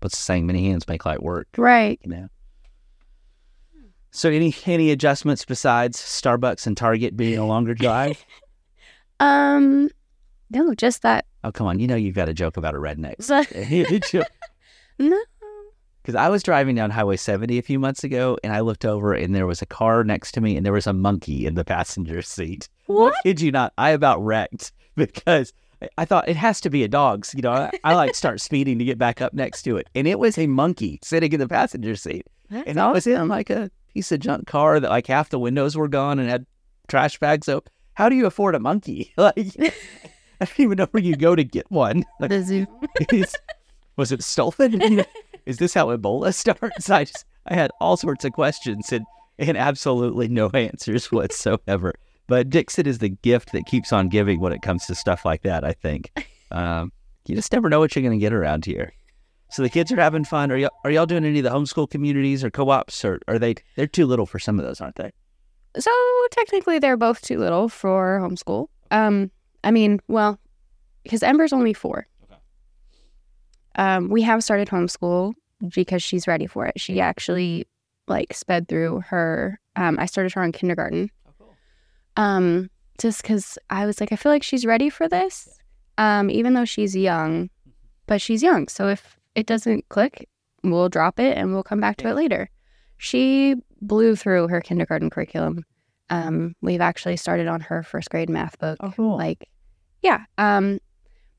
[0.00, 0.46] what's the saying?
[0.46, 1.48] Many hands make light work.
[1.56, 2.00] Right.
[2.02, 2.28] You know.
[4.10, 8.24] So any any adjustments besides Starbucks and Target being a longer drive?
[9.20, 9.88] Um,
[10.50, 11.26] no, just that.
[11.44, 13.20] oh come on, you know you've got a joke about a redneck.
[14.98, 15.22] no.
[16.02, 19.14] Because I was driving down Highway 70 a few months ago, and I looked over,
[19.14, 21.64] and there was a car next to me, and there was a monkey in the
[21.76, 22.68] passenger seat.
[22.86, 23.14] What?
[23.22, 23.72] Kid you not?
[23.78, 25.52] I about wrecked because
[25.98, 27.34] I- thought it has to be a dog's.
[27.34, 30.06] You know, I, I like start speeding to get back up next to it, and
[30.08, 33.50] it was a monkey sitting in the passenger seat, That's and I was in like
[33.50, 36.46] a piece of junk car that like half the windows were gone and had
[36.88, 37.46] trash bags.
[37.46, 37.62] So
[37.94, 39.12] how do you afford a monkey?
[39.16, 39.54] Like
[40.40, 42.04] I don't even know where you go to get one.
[42.18, 42.66] Like, the zoo.
[43.96, 45.04] was it stolen?
[45.46, 46.90] Is this how Ebola starts?
[46.90, 49.04] I just I had all sorts of questions and
[49.38, 51.94] and absolutely no answers whatsoever.
[52.28, 55.42] But Dickson is the gift that keeps on giving when it comes to stuff like
[55.42, 55.64] that.
[55.64, 56.10] I think
[56.50, 56.92] um,
[57.26, 58.92] you just never know what you're going to get around here.
[59.50, 60.50] So the kids are having fun.
[60.50, 63.56] Are y'all are y'all doing any of the homeschool communities or co-ops, or are they?
[63.76, 65.12] They're too little for some of those, aren't they?
[65.78, 65.90] So
[66.30, 68.68] technically, they're both too little for homeschool.
[68.90, 69.30] Um,
[69.64, 70.38] I mean, well,
[71.02, 72.06] because Ember's only four.
[73.76, 75.34] Um, we have started homeschool
[75.74, 76.80] because she's ready for it.
[76.80, 77.66] She actually
[78.08, 79.60] like sped through her.
[79.76, 81.10] Um, I started her in kindergarten.
[82.16, 82.68] Um,
[83.00, 85.48] just because I was like, I feel like she's ready for this.
[85.98, 87.50] Um, even though she's young,
[88.06, 88.68] but she's young.
[88.68, 90.28] So if it doesn't click,
[90.62, 92.50] we'll drop it and we'll come back to it later.
[92.98, 95.64] She blew through her kindergarten curriculum.
[96.10, 98.76] Um, we've actually started on her first grade math book.
[98.80, 99.16] Oh, cool.
[99.16, 99.48] Like,
[100.02, 100.24] yeah.
[100.38, 100.78] Um,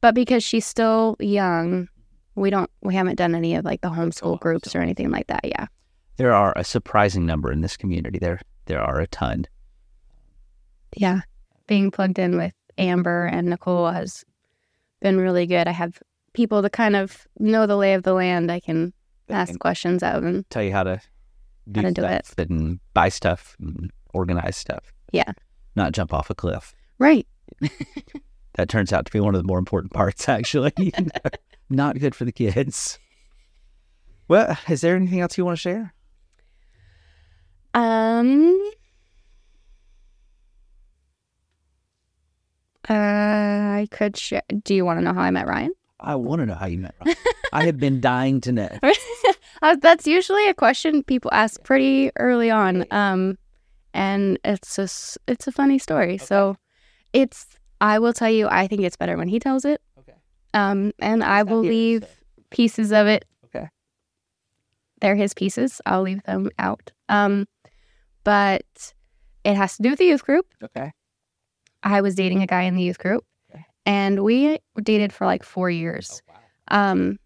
[0.02, 1.88] but because she's still young,
[2.36, 5.42] we don't we haven't done any of like the homeschool groups or anything like that.
[5.44, 5.68] Yeah.
[6.18, 8.20] There are a surprising number in this community.
[8.20, 9.46] There there are a ton.
[10.96, 11.22] Yeah.
[11.68, 14.24] Being plugged in with Amber and Nicole has
[15.02, 15.68] been really good.
[15.68, 16.02] I have
[16.34, 18.52] people to kind of know the lay of the land.
[18.52, 18.94] I can
[19.30, 21.00] ask can questions of and tell you how to
[21.72, 22.50] do, How to do it.
[22.50, 24.92] and buy stuff and organize stuff.
[25.12, 25.32] Yeah.
[25.76, 26.74] Not jump off a cliff.
[27.00, 27.28] right.
[28.56, 30.74] That turns out to be one of the more important parts, actually.
[31.74, 33.00] Not good for the kids.
[34.28, 35.94] Well, is there anything else you want to share?
[37.74, 38.72] Um.
[42.88, 44.44] Uh, I could share.
[44.64, 45.72] Do you want to know how I met Ryan?
[46.00, 47.18] I want to know how you met Ryan.
[47.54, 48.70] I have been dying to know.
[49.64, 52.86] Uh, that's usually a question people ask pretty early on.
[52.92, 53.38] Um,
[53.94, 56.18] and it's just it's a funny story.
[56.20, 56.56] So,
[57.14, 57.48] it's
[57.82, 58.48] I will tell you.
[58.48, 59.82] I think it's better when he tells it.
[60.54, 62.06] Um, and I will leave
[62.52, 63.26] pieces of it.
[63.46, 63.68] Okay.
[65.02, 65.82] They're his pieces.
[65.86, 66.92] I'll leave them out.
[67.10, 67.48] Um,
[68.24, 68.94] but
[69.44, 70.46] it has to do with the youth group.
[70.64, 70.92] Okay.
[71.84, 73.66] I was dating a guy in the youth group, Okay.
[73.86, 76.22] and we dated for like four years.
[76.70, 77.18] Um,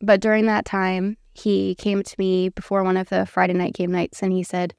[0.00, 3.92] but during that time, he came to me before one of the Friday night game
[3.92, 4.74] nights, and he said,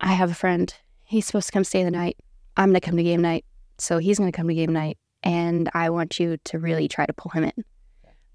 [0.00, 0.74] "I have a friend.
[1.04, 2.16] He's supposed to come stay the night.
[2.56, 3.44] I'm gonna come to game night,
[3.78, 7.12] so he's gonna come to game night, and I want you to really try to
[7.12, 7.64] pull him in."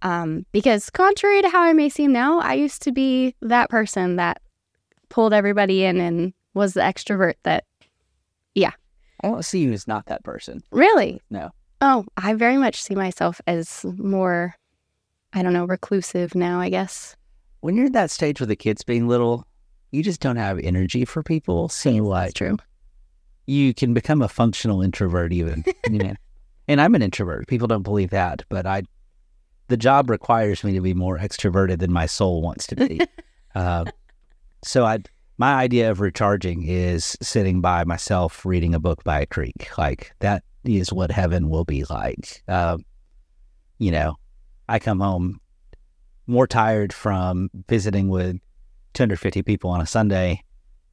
[0.02, 4.16] Um, because contrary to how I may seem now, I used to be that person
[4.16, 4.42] that
[5.10, 7.66] pulled everybody in and was the extrovert that
[8.56, 8.72] yeah.
[9.24, 10.64] I don't see you as not that person.
[10.72, 11.52] really No.
[11.82, 14.56] Oh, I very much see myself as more,
[15.34, 17.16] I don't know, reclusive now, I guess.
[17.62, 19.48] When you're at that stage with the kids being little,
[19.92, 21.70] you just don't have energy for people.
[21.70, 22.58] So like true.
[23.46, 25.64] you can become a functional introvert even.
[25.90, 26.14] you know.
[26.68, 27.48] And I'm an introvert.
[27.48, 28.84] People don't believe that, but I
[29.68, 33.00] the job requires me to be more extroverted than my soul wants to be.
[33.56, 33.86] uh,
[34.64, 35.00] so I
[35.38, 39.70] my idea of recharging is sitting by myself reading a book by a creek.
[39.78, 42.44] Like that is what heaven will be like.
[42.48, 42.86] Um,
[43.80, 44.18] you know,
[44.70, 45.40] I come home
[46.28, 48.38] more tired from visiting with
[48.94, 50.44] 250 people on a Sunday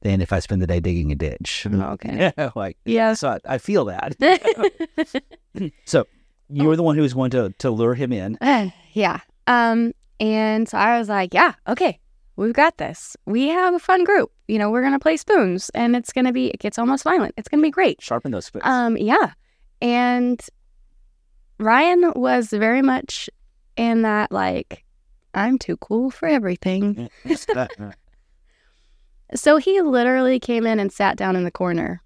[0.01, 1.67] than if I spend the day digging a ditch.
[1.71, 2.31] Okay.
[2.37, 3.19] Yeah, like Yes.
[3.19, 4.15] so I, I feel that.
[5.85, 6.05] So
[6.49, 8.37] you were the one who was going to to lure him in.
[8.93, 9.19] yeah.
[9.47, 11.99] Um, and so I was like, yeah, okay,
[12.35, 13.15] we've got this.
[13.25, 14.31] We have a fun group.
[14.47, 16.47] You know, we're gonna play spoons, and it's gonna be.
[16.49, 17.33] It gets almost violent.
[17.37, 18.01] It's gonna be great.
[18.01, 18.63] Sharpen those spoons.
[18.65, 19.33] Um, yeah.
[19.81, 20.39] And
[21.59, 23.29] Ryan was very much
[23.75, 24.83] in that like
[25.33, 27.09] I'm too cool for everything.
[29.35, 32.01] So he literally came in and sat down in the corner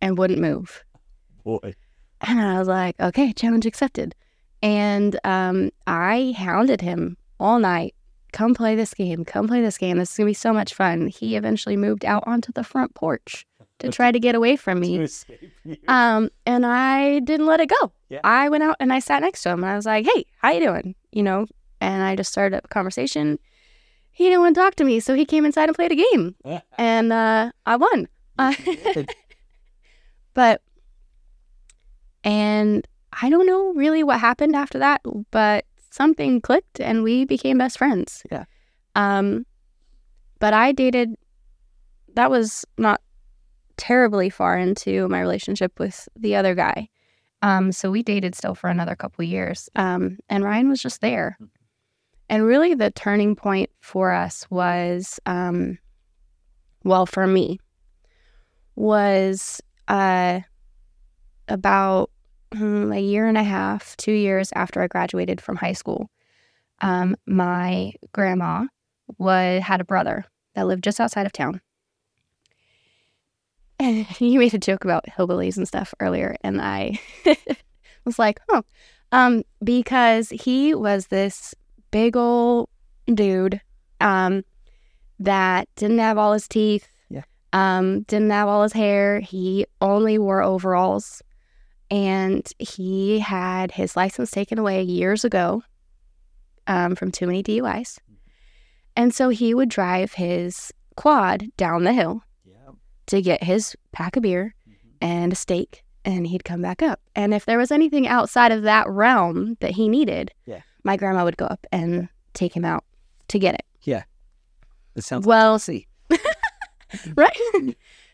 [0.00, 0.84] and wouldn't move.
[1.44, 1.74] Boy.
[2.22, 4.14] And I was like, okay, challenge accepted.
[4.62, 7.94] And um, I hounded him all night.
[8.32, 9.24] Come play this game.
[9.24, 9.98] Come play this game.
[9.98, 11.06] This is going to be so much fun.
[11.08, 13.46] He eventually moved out onto the front porch
[13.78, 15.06] to try to get away from me.
[15.88, 17.92] Um, and I didn't let it go.
[18.08, 18.20] Yeah.
[18.24, 20.50] I went out and I sat next to him and I was like, hey, how
[20.52, 20.94] you doing?
[21.12, 21.46] You know,
[21.80, 23.38] and I just started a conversation.
[24.16, 26.34] He didn't want to talk to me, so he came inside and played a game
[26.78, 28.08] and uh, I won.
[28.38, 28.54] Uh,
[30.34, 30.62] but
[32.24, 37.58] and I don't know really what happened after that, but something clicked and we became
[37.58, 38.22] best friends.
[38.32, 38.44] Yeah.
[38.94, 39.44] Um,
[40.38, 41.14] but I dated.
[42.14, 43.02] That was not
[43.76, 46.88] terribly far into my relationship with the other guy.
[47.42, 49.68] Um, so we dated still for another couple years.
[49.76, 51.36] Um, and Ryan was just there.
[52.28, 55.78] And really, the turning point for us was, um,
[56.82, 57.60] well, for me,
[58.74, 60.40] was uh,
[61.48, 62.10] about
[62.50, 66.10] mm, a year and a half, two years after I graduated from high school.
[66.80, 68.66] Um, my grandma
[69.18, 71.60] was, had a brother that lived just outside of town.
[73.78, 76.98] And you made a joke about hillbillies and stuff earlier, and I
[78.06, 78.62] was like, oh,
[79.12, 81.54] um, because he was this
[81.96, 82.68] big old
[83.06, 83.58] dude
[84.02, 84.44] um,
[85.18, 87.22] that didn't have all his teeth, Yeah.
[87.54, 89.20] um, didn't have all his hair.
[89.20, 91.22] He only wore overalls,
[91.90, 95.62] and he had his license taken away years ago
[96.66, 97.98] um, from too many DUIs.
[98.94, 102.72] And so he would drive his quad down the hill Yeah.
[103.06, 104.54] to get his pack of beer
[105.00, 107.00] and a steak and he'd come back up.
[107.14, 110.60] And if there was anything outside of that realm that he needed, Yeah.
[110.86, 112.84] My grandma would go up and take him out
[113.28, 113.64] to get it.
[113.82, 114.04] Yeah.
[114.94, 115.86] It sounds Well- like see.
[117.16, 117.36] Right?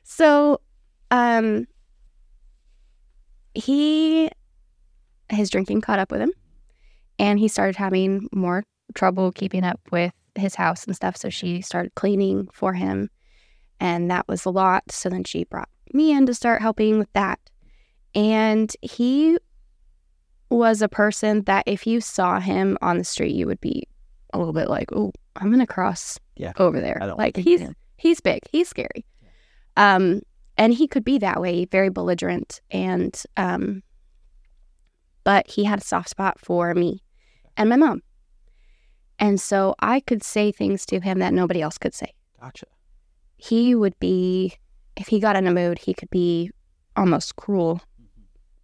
[0.02, 0.60] so
[1.10, 1.66] um
[3.54, 4.30] he
[5.28, 6.32] his drinking caught up with him
[7.18, 11.16] and he started having more trouble keeping up with his house and stuff.
[11.16, 13.10] So she started cleaning for him
[13.80, 14.90] and that was a lot.
[14.90, 17.38] So then she brought me in to start helping with that.
[18.14, 19.36] And he
[20.52, 23.86] was a person that if you saw him on the street, you would be
[24.32, 26.52] a little bit like, oh, I'm to cross Yeah.
[26.58, 26.98] over there.
[27.16, 27.76] Like he's him.
[27.96, 29.04] he's big, he's scary.
[29.76, 30.22] Um,
[30.58, 33.82] and he could be that way, very belligerent, and um,
[35.24, 37.02] but he had a soft spot for me
[37.56, 38.02] and my mom,
[39.18, 42.12] and so I could say things to him that nobody else could say.
[42.40, 42.66] Gotcha.
[43.36, 44.54] He would be,
[44.96, 46.50] if he got in a mood, he could be
[46.96, 47.80] almost cruel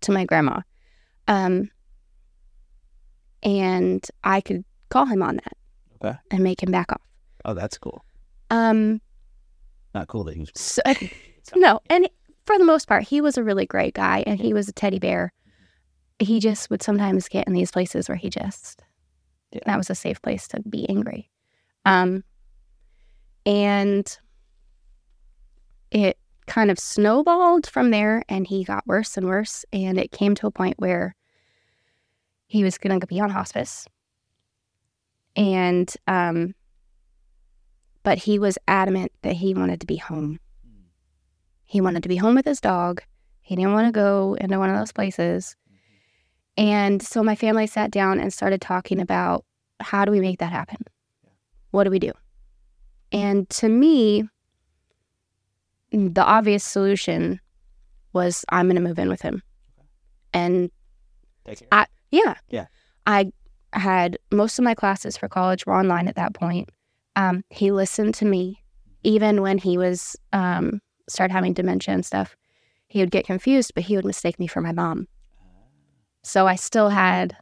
[0.03, 0.61] to my grandma,
[1.27, 1.71] um,
[3.43, 5.53] and I could call him on that
[6.03, 6.19] Okay.
[6.31, 7.03] and make him back off.
[7.45, 8.05] Oh, that's cool.
[8.51, 9.01] Um,
[9.95, 10.51] Not cool that he was.
[10.55, 10.83] so,
[11.57, 12.09] no, and
[12.47, 14.99] for the most part, he was a really great guy, and he was a teddy
[14.99, 15.33] bear.
[16.19, 18.83] He just would sometimes get in these places where he just
[19.53, 19.61] Yeah.
[19.67, 21.31] that was a safe place to be angry,
[21.85, 22.25] um,
[23.47, 24.19] and
[25.91, 30.35] it kind of snowballed from there, and he got worse and worse, and it came
[30.37, 31.15] to a point where
[32.49, 33.87] he was going to be on hospice,
[35.37, 36.55] and um,
[38.03, 40.41] but he was adamant that he wanted to be home.
[40.65, 40.83] Hmm.
[41.67, 43.03] He wanted to be home with his dog.
[43.43, 45.57] He didn't want to go into one of those places.
[45.71, 46.69] Mm-hmm.
[46.69, 49.45] And so my family sat down and started talking about
[49.81, 50.85] how do we make that happen?
[51.71, 52.13] What do we do?
[53.13, 54.29] And to me,
[55.93, 57.41] mm, the obvious solution
[58.13, 59.43] was I'm going to move in with him.
[60.33, 60.71] And
[61.47, 61.69] Take care.
[61.73, 62.35] I, yeah.
[62.49, 62.67] Yeah.
[63.07, 63.33] I
[63.73, 66.71] had most of my classes for college were online at that point.
[67.17, 68.63] Um, he listened to me
[69.03, 72.37] even when he was um, started having dementia and stuff.
[72.89, 75.09] He would get confused, but he would mistake me for my mom.
[76.23, 77.37] So I still had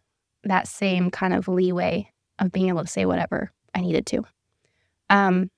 [0.44, 4.24] that same kind of leeway of being able to say whatever I needed to.
[5.10, 5.50] Um,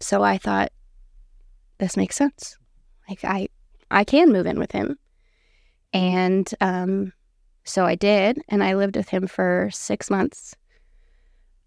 [0.00, 0.70] so I thought
[1.78, 2.56] this makes sense.
[3.08, 3.48] Like I,
[3.90, 4.98] I can move in with him,
[5.92, 7.12] and um,
[7.70, 10.54] so I did, and I lived with him for six months.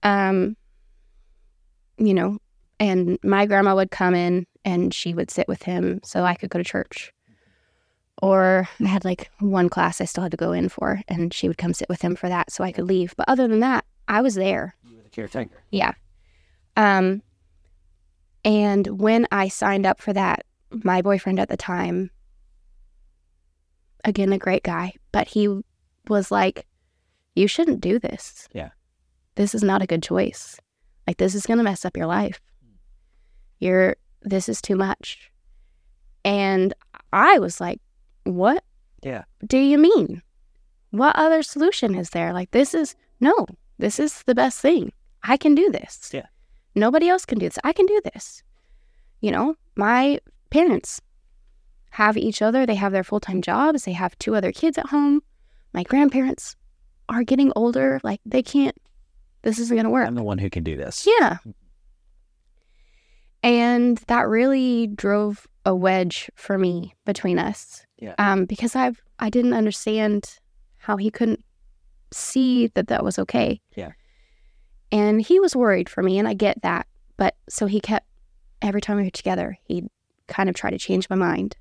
[0.03, 0.57] Um,
[1.97, 2.39] you know,
[2.79, 6.49] and my grandma would come in and she would sit with him so I could
[6.49, 7.13] go to church.
[8.21, 11.47] Or I had like one class I still had to go in for, and she
[11.47, 13.13] would come sit with him for that so I could leave.
[13.17, 14.75] But other than that, I was there.
[14.89, 15.63] You were the caretaker.
[15.71, 15.93] Yeah.
[16.77, 17.21] Um,
[18.45, 22.11] and when I signed up for that, my boyfriend at the time,
[24.03, 25.61] again, a great guy, but he
[26.09, 26.65] was like,
[27.35, 28.47] you shouldn't do this.
[28.53, 28.69] Yeah.
[29.35, 30.59] This is not a good choice.
[31.07, 32.39] Like, this is going to mess up your life.
[33.59, 35.31] You're, this is too much.
[36.25, 36.73] And
[37.11, 37.79] I was like,
[38.23, 38.63] what
[39.01, 39.23] Yeah.
[39.45, 40.21] do you mean?
[40.91, 42.33] What other solution is there?
[42.33, 43.47] Like, this is, no,
[43.79, 44.93] this is the best thing.
[45.23, 46.11] I can do this.
[46.13, 46.27] Yeah.
[46.75, 47.59] Nobody else can do this.
[47.63, 48.43] I can do this.
[49.21, 51.01] You know, my parents
[51.91, 52.65] have each other.
[52.65, 53.85] They have their full time jobs.
[53.85, 55.21] They have two other kids at home.
[55.74, 56.55] My grandparents
[57.09, 57.99] are getting older.
[58.03, 58.76] Like, they can't,
[59.41, 60.07] this isn't going to work.
[60.07, 61.07] I'm the one who can do this.
[61.19, 61.38] Yeah.
[63.41, 67.86] And that really drove a wedge for me between us.
[67.97, 68.15] Yeah.
[68.17, 70.38] Um, because I've I didn't understand
[70.78, 71.43] how he couldn't
[72.11, 73.61] see that that was okay.
[73.76, 73.91] Yeah.
[74.91, 76.88] And he was worried for me, and I get that.
[77.17, 78.07] But so he kept
[78.61, 79.88] every time we were together, he'd
[80.28, 81.55] kind of try to change my mind.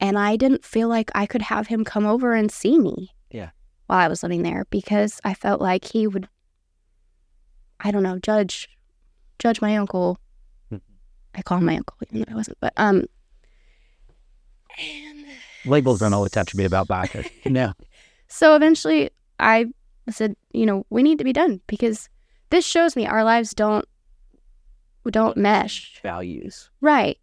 [0.00, 3.10] And I didn't feel like I could have him come over and see me.
[3.30, 3.50] Yeah.
[3.86, 6.28] While I was living there because I felt like he would
[7.80, 8.68] I don't know, judge
[9.38, 10.18] judge my uncle.
[10.72, 10.80] Mhm.
[11.34, 12.58] I call him my uncle, even though I wasn't.
[12.60, 13.04] But um
[14.78, 15.26] and
[15.66, 17.28] Labels don't always have to be about bikers.
[17.50, 17.72] no.
[18.28, 19.66] so eventually I
[20.10, 22.08] said, you know, we need to be done because
[22.50, 23.84] this shows me our lives don't
[25.10, 25.98] don't mesh.
[26.02, 26.70] Values.
[26.80, 27.18] Right.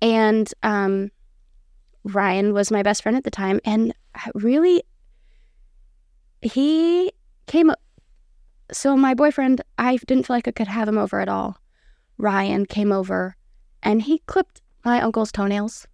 [0.00, 1.10] And um
[2.04, 4.82] Ryan was my best friend at the time and I really
[6.44, 7.12] he
[7.46, 7.80] came up
[8.72, 11.58] so my boyfriend I didn't feel like I could have him over at all.
[12.16, 13.36] Ryan came over
[13.82, 15.86] and he clipped my uncle's toenails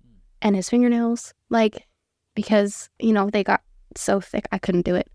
[0.42, 1.86] and his fingernails like
[2.34, 3.62] because you know they got
[3.96, 5.08] so thick I couldn't do it.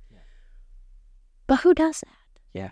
[1.47, 2.41] But who does that?
[2.53, 2.71] Yeah.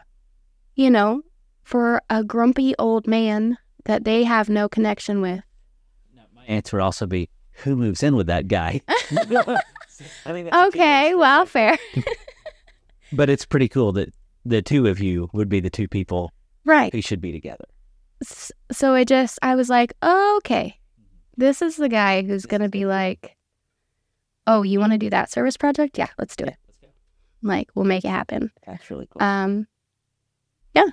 [0.76, 1.22] You know,
[1.64, 5.41] for a grumpy old man that they have no connection with.
[6.36, 7.30] My answer would also be
[7.64, 8.82] who moves in with that guy?
[10.26, 11.78] I mean, Okay, well, fair.
[13.16, 14.14] But it's pretty cool that
[14.45, 16.32] the two of you would be the two people
[16.66, 16.91] right.
[16.93, 17.66] who should be together.
[18.72, 20.80] So I just, I was like, oh, okay,
[21.38, 23.36] this is the guy who's going to be like,
[24.47, 25.97] oh, you want to do that service project?
[25.97, 26.55] Yeah, let's do it.
[27.41, 28.51] Like, we'll make it happen.
[28.66, 29.22] That's really cool.
[29.22, 29.68] Um,
[30.74, 30.88] yeah.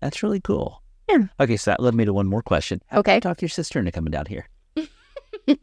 [0.00, 0.82] That's really cool.
[1.08, 1.26] Yeah.
[1.38, 2.80] Okay, so that led me to one more question.
[2.86, 3.16] How Okay.
[3.16, 4.48] you talk your sister into coming down here?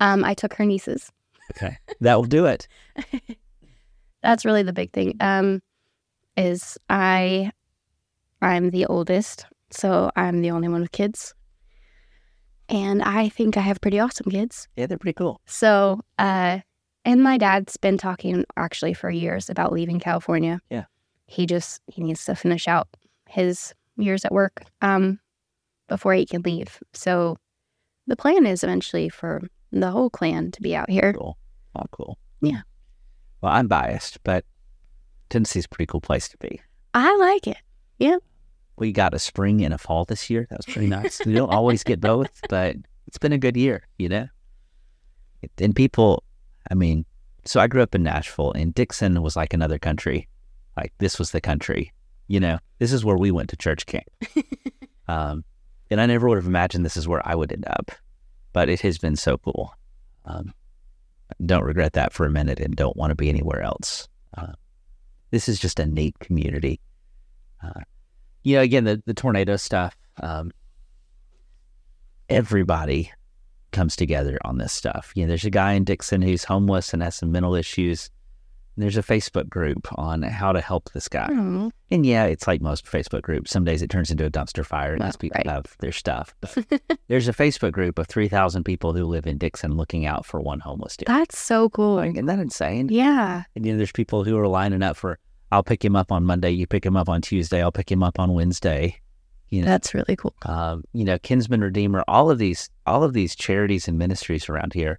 [0.00, 1.12] um, I took her nieces.
[1.50, 1.76] Okay.
[2.00, 2.66] That will do it.
[4.22, 5.16] That's really the big thing.
[5.20, 5.60] Um,
[6.36, 7.52] is I,
[8.40, 11.34] I'm the oldest, so I'm the only one with kids,
[12.68, 14.66] and I think I have pretty awesome kids.
[14.76, 15.40] Yeah, they're pretty cool.
[15.46, 16.60] So, uh,
[17.04, 20.60] and my dad's been talking actually for years about leaving California.
[20.70, 20.84] Yeah.
[21.26, 22.88] He just he needs to finish out
[23.28, 25.18] his years at work um
[25.88, 26.80] before he can leave.
[26.94, 27.36] So
[28.06, 29.42] the plan is eventually for
[29.80, 31.12] the whole clan to be out here.
[31.12, 31.38] Cool.
[31.76, 32.18] Oh, cool.
[32.40, 32.62] Yeah.
[33.40, 34.44] Well, I'm biased, but
[35.30, 36.60] Tennessee's a pretty cool place to be.
[36.94, 37.56] I like it.
[37.98, 38.18] Yeah.
[38.76, 40.46] We got a spring and a fall this year.
[40.50, 41.24] That was pretty nice.
[41.24, 44.28] we don't always get both, but it's been a good year, you know?
[45.58, 46.22] And people,
[46.70, 47.04] I mean,
[47.44, 50.28] so I grew up in Nashville and Dickson was like another country.
[50.76, 51.92] Like this was the country,
[52.28, 52.58] you know?
[52.78, 54.06] This is where we went to church camp.
[55.08, 55.44] um,
[55.90, 57.90] and I never would have imagined this is where I would end up,
[58.52, 59.74] but it has been so cool.
[60.24, 60.52] Um,
[61.44, 64.08] don't regret that for a minute and don't want to be anywhere else.
[64.36, 64.52] Uh,
[65.30, 66.80] this is just a neat community.
[67.62, 67.80] Uh,
[68.42, 70.52] you know, again, the, the tornado stuff, um,
[72.28, 73.10] everybody
[73.70, 75.12] comes together on this stuff.
[75.14, 78.10] You know, there's a guy in Dickson who's homeless and has some mental issues.
[78.76, 81.28] There's a Facebook group on how to help this guy.
[81.30, 83.50] Oh, And yeah, it's like most Facebook groups.
[83.50, 85.46] Some days it turns into a dumpster fire and Well, these people right.
[85.46, 86.34] have their stuff.
[86.40, 90.40] But there's a Facebook group of 3,000 people who live in Dickson looking out for
[90.40, 91.06] one homeless dude.
[91.08, 91.96] that's so cool.
[91.96, 92.88] Like, isn't that insane?
[92.90, 93.42] Yeah.
[93.54, 95.18] And you know, there's people who are lining up for,
[95.50, 98.02] I'll pick him up on Monday, you pick him up on Tuesday, I'll pick him
[98.02, 98.98] up on Wednesday.
[99.50, 100.32] You know, That's really cool.
[100.46, 104.72] um, you know, Kinsman Redeemer, all of these, all of these charities and ministries around
[104.72, 104.98] here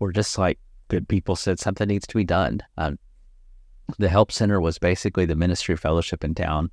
[0.00, 0.58] were just like
[0.88, 2.60] good people said something needs to be done.
[2.76, 2.98] Um,
[3.98, 6.70] the Help Center was basically the ministry fellowship in town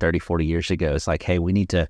[0.00, 0.94] 30, 40 years ago.
[0.94, 1.88] It's like, hey, we need to,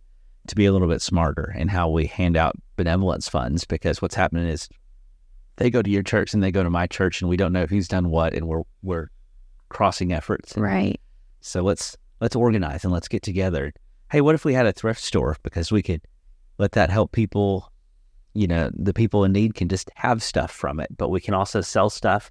[0.49, 4.15] to be a little bit smarter in how we hand out benevolence funds because what's
[4.15, 4.69] happening is
[5.57, 7.67] they go to your church and they go to my church and we don't know
[7.67, 9.09] who's done what and we're, we're
[9.69, 10.57] crossing efforts.
[10.57, 11.01] Right.
[11.41, 13.73] So let's let's organize and let's get together.
[14.11, 16.03] Hey, what if we had a thrift store because we could
[16.59, 17.73] let that help people,
[18.35, 21.35] you know, the people in need can just have stuff from it, but we can
[21.35, 22.31] also sell stuff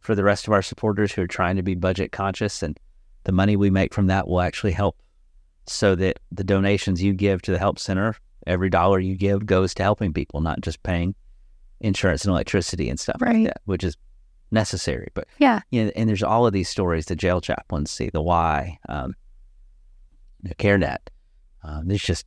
[0.00, 2.78] for the rest of our supporters who are trying to be budget conscious and
[3.24, 4.96] the money we make from that will actually help
[5.66, 9.74] so that the donations you give to the help center, every dollar you give goes
[9.74, 11.14] to helping people, not just paying
[11.80, 13.34] insurance and electricity and stuff Right.
[13.36, 13.96] like that, which is
[14.50, 15.08] necessary.
[15.14, 15.60] But Yeah.
[15.70, 19.14] you know, and there's all of these stories the jail chaplains see, the Y, um,
[20.42, 20.98] the CareNet.
[21.62, 22.26] Um, there's just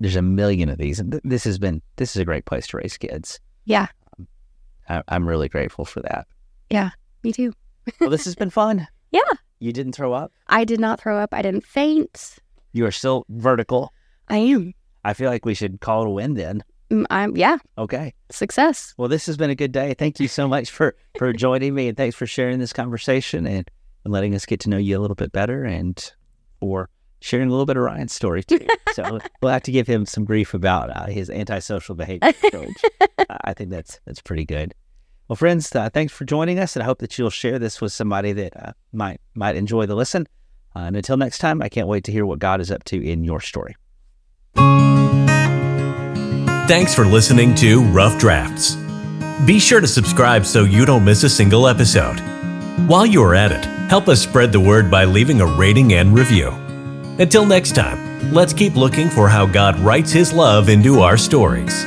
[0.00, 2.66] there's a million of these, and th- this has been this is a great place
[2.68, 3.40] to raise kids.
[3.64, 3.86] Yeah.
[4.88, 6.26] I, I'm really grateful for that.
[7.24, 7.52] Me too.
[8.00, 8.86] Well, this has been fun.
[9.10, 9.20] Yeah.
[9.60, 10.32] You didn't throw up.
[10.48, 11.32] I did not throw up.
[11.32, 12.36] I didn't faint.
[12.72, 13.92] You are still vertical.
[14.28, 14.74] I am.
[15.04, 16.64] I feel like we should call it a win then.
[16.90, 17.58] Mm, I'm yeah.
[17.78, 18.12] Okay.
[18.30, 18.92] Success.
[18.98, 19.94] Well, this has been a good day.
[19.94, 23.70] Thank you so much for for joining me, and thanks for sharing this conversation and,
[24.04, 26.12] and letting us get to know you a little bit better, and
[26.58, 28.66] for sharing a little bit of Ryan's story too.
[28.94, 32.32] so we'll have to give him some grief about uh, his antisocial behavior.
[32.42, 34.74] I I think that's that's pretty good.
[35.28, 37.92] Well, friends, uh, thanks for joining us, and I hope that you'll share this with
[37.92, 40.26] somebody that uh, might might enjoy the listen.
[40.76, 43.02] Uh, and until next time, I can't wait to hear what God is up to
[43.02, 43.74] in your story.
[46.66, 48.76] Thanks for listening to Rough Drafts.
[49.46, 52.18] Be sure to subscribe so you don't miss a single episode.
[52.86, 56.16] While you are at it, help us spread the word by leaving a rating and
[56.16, 56.48] review.
[57.18, 61.84] Until next time, let's keep looking for how God writes His love into our stories.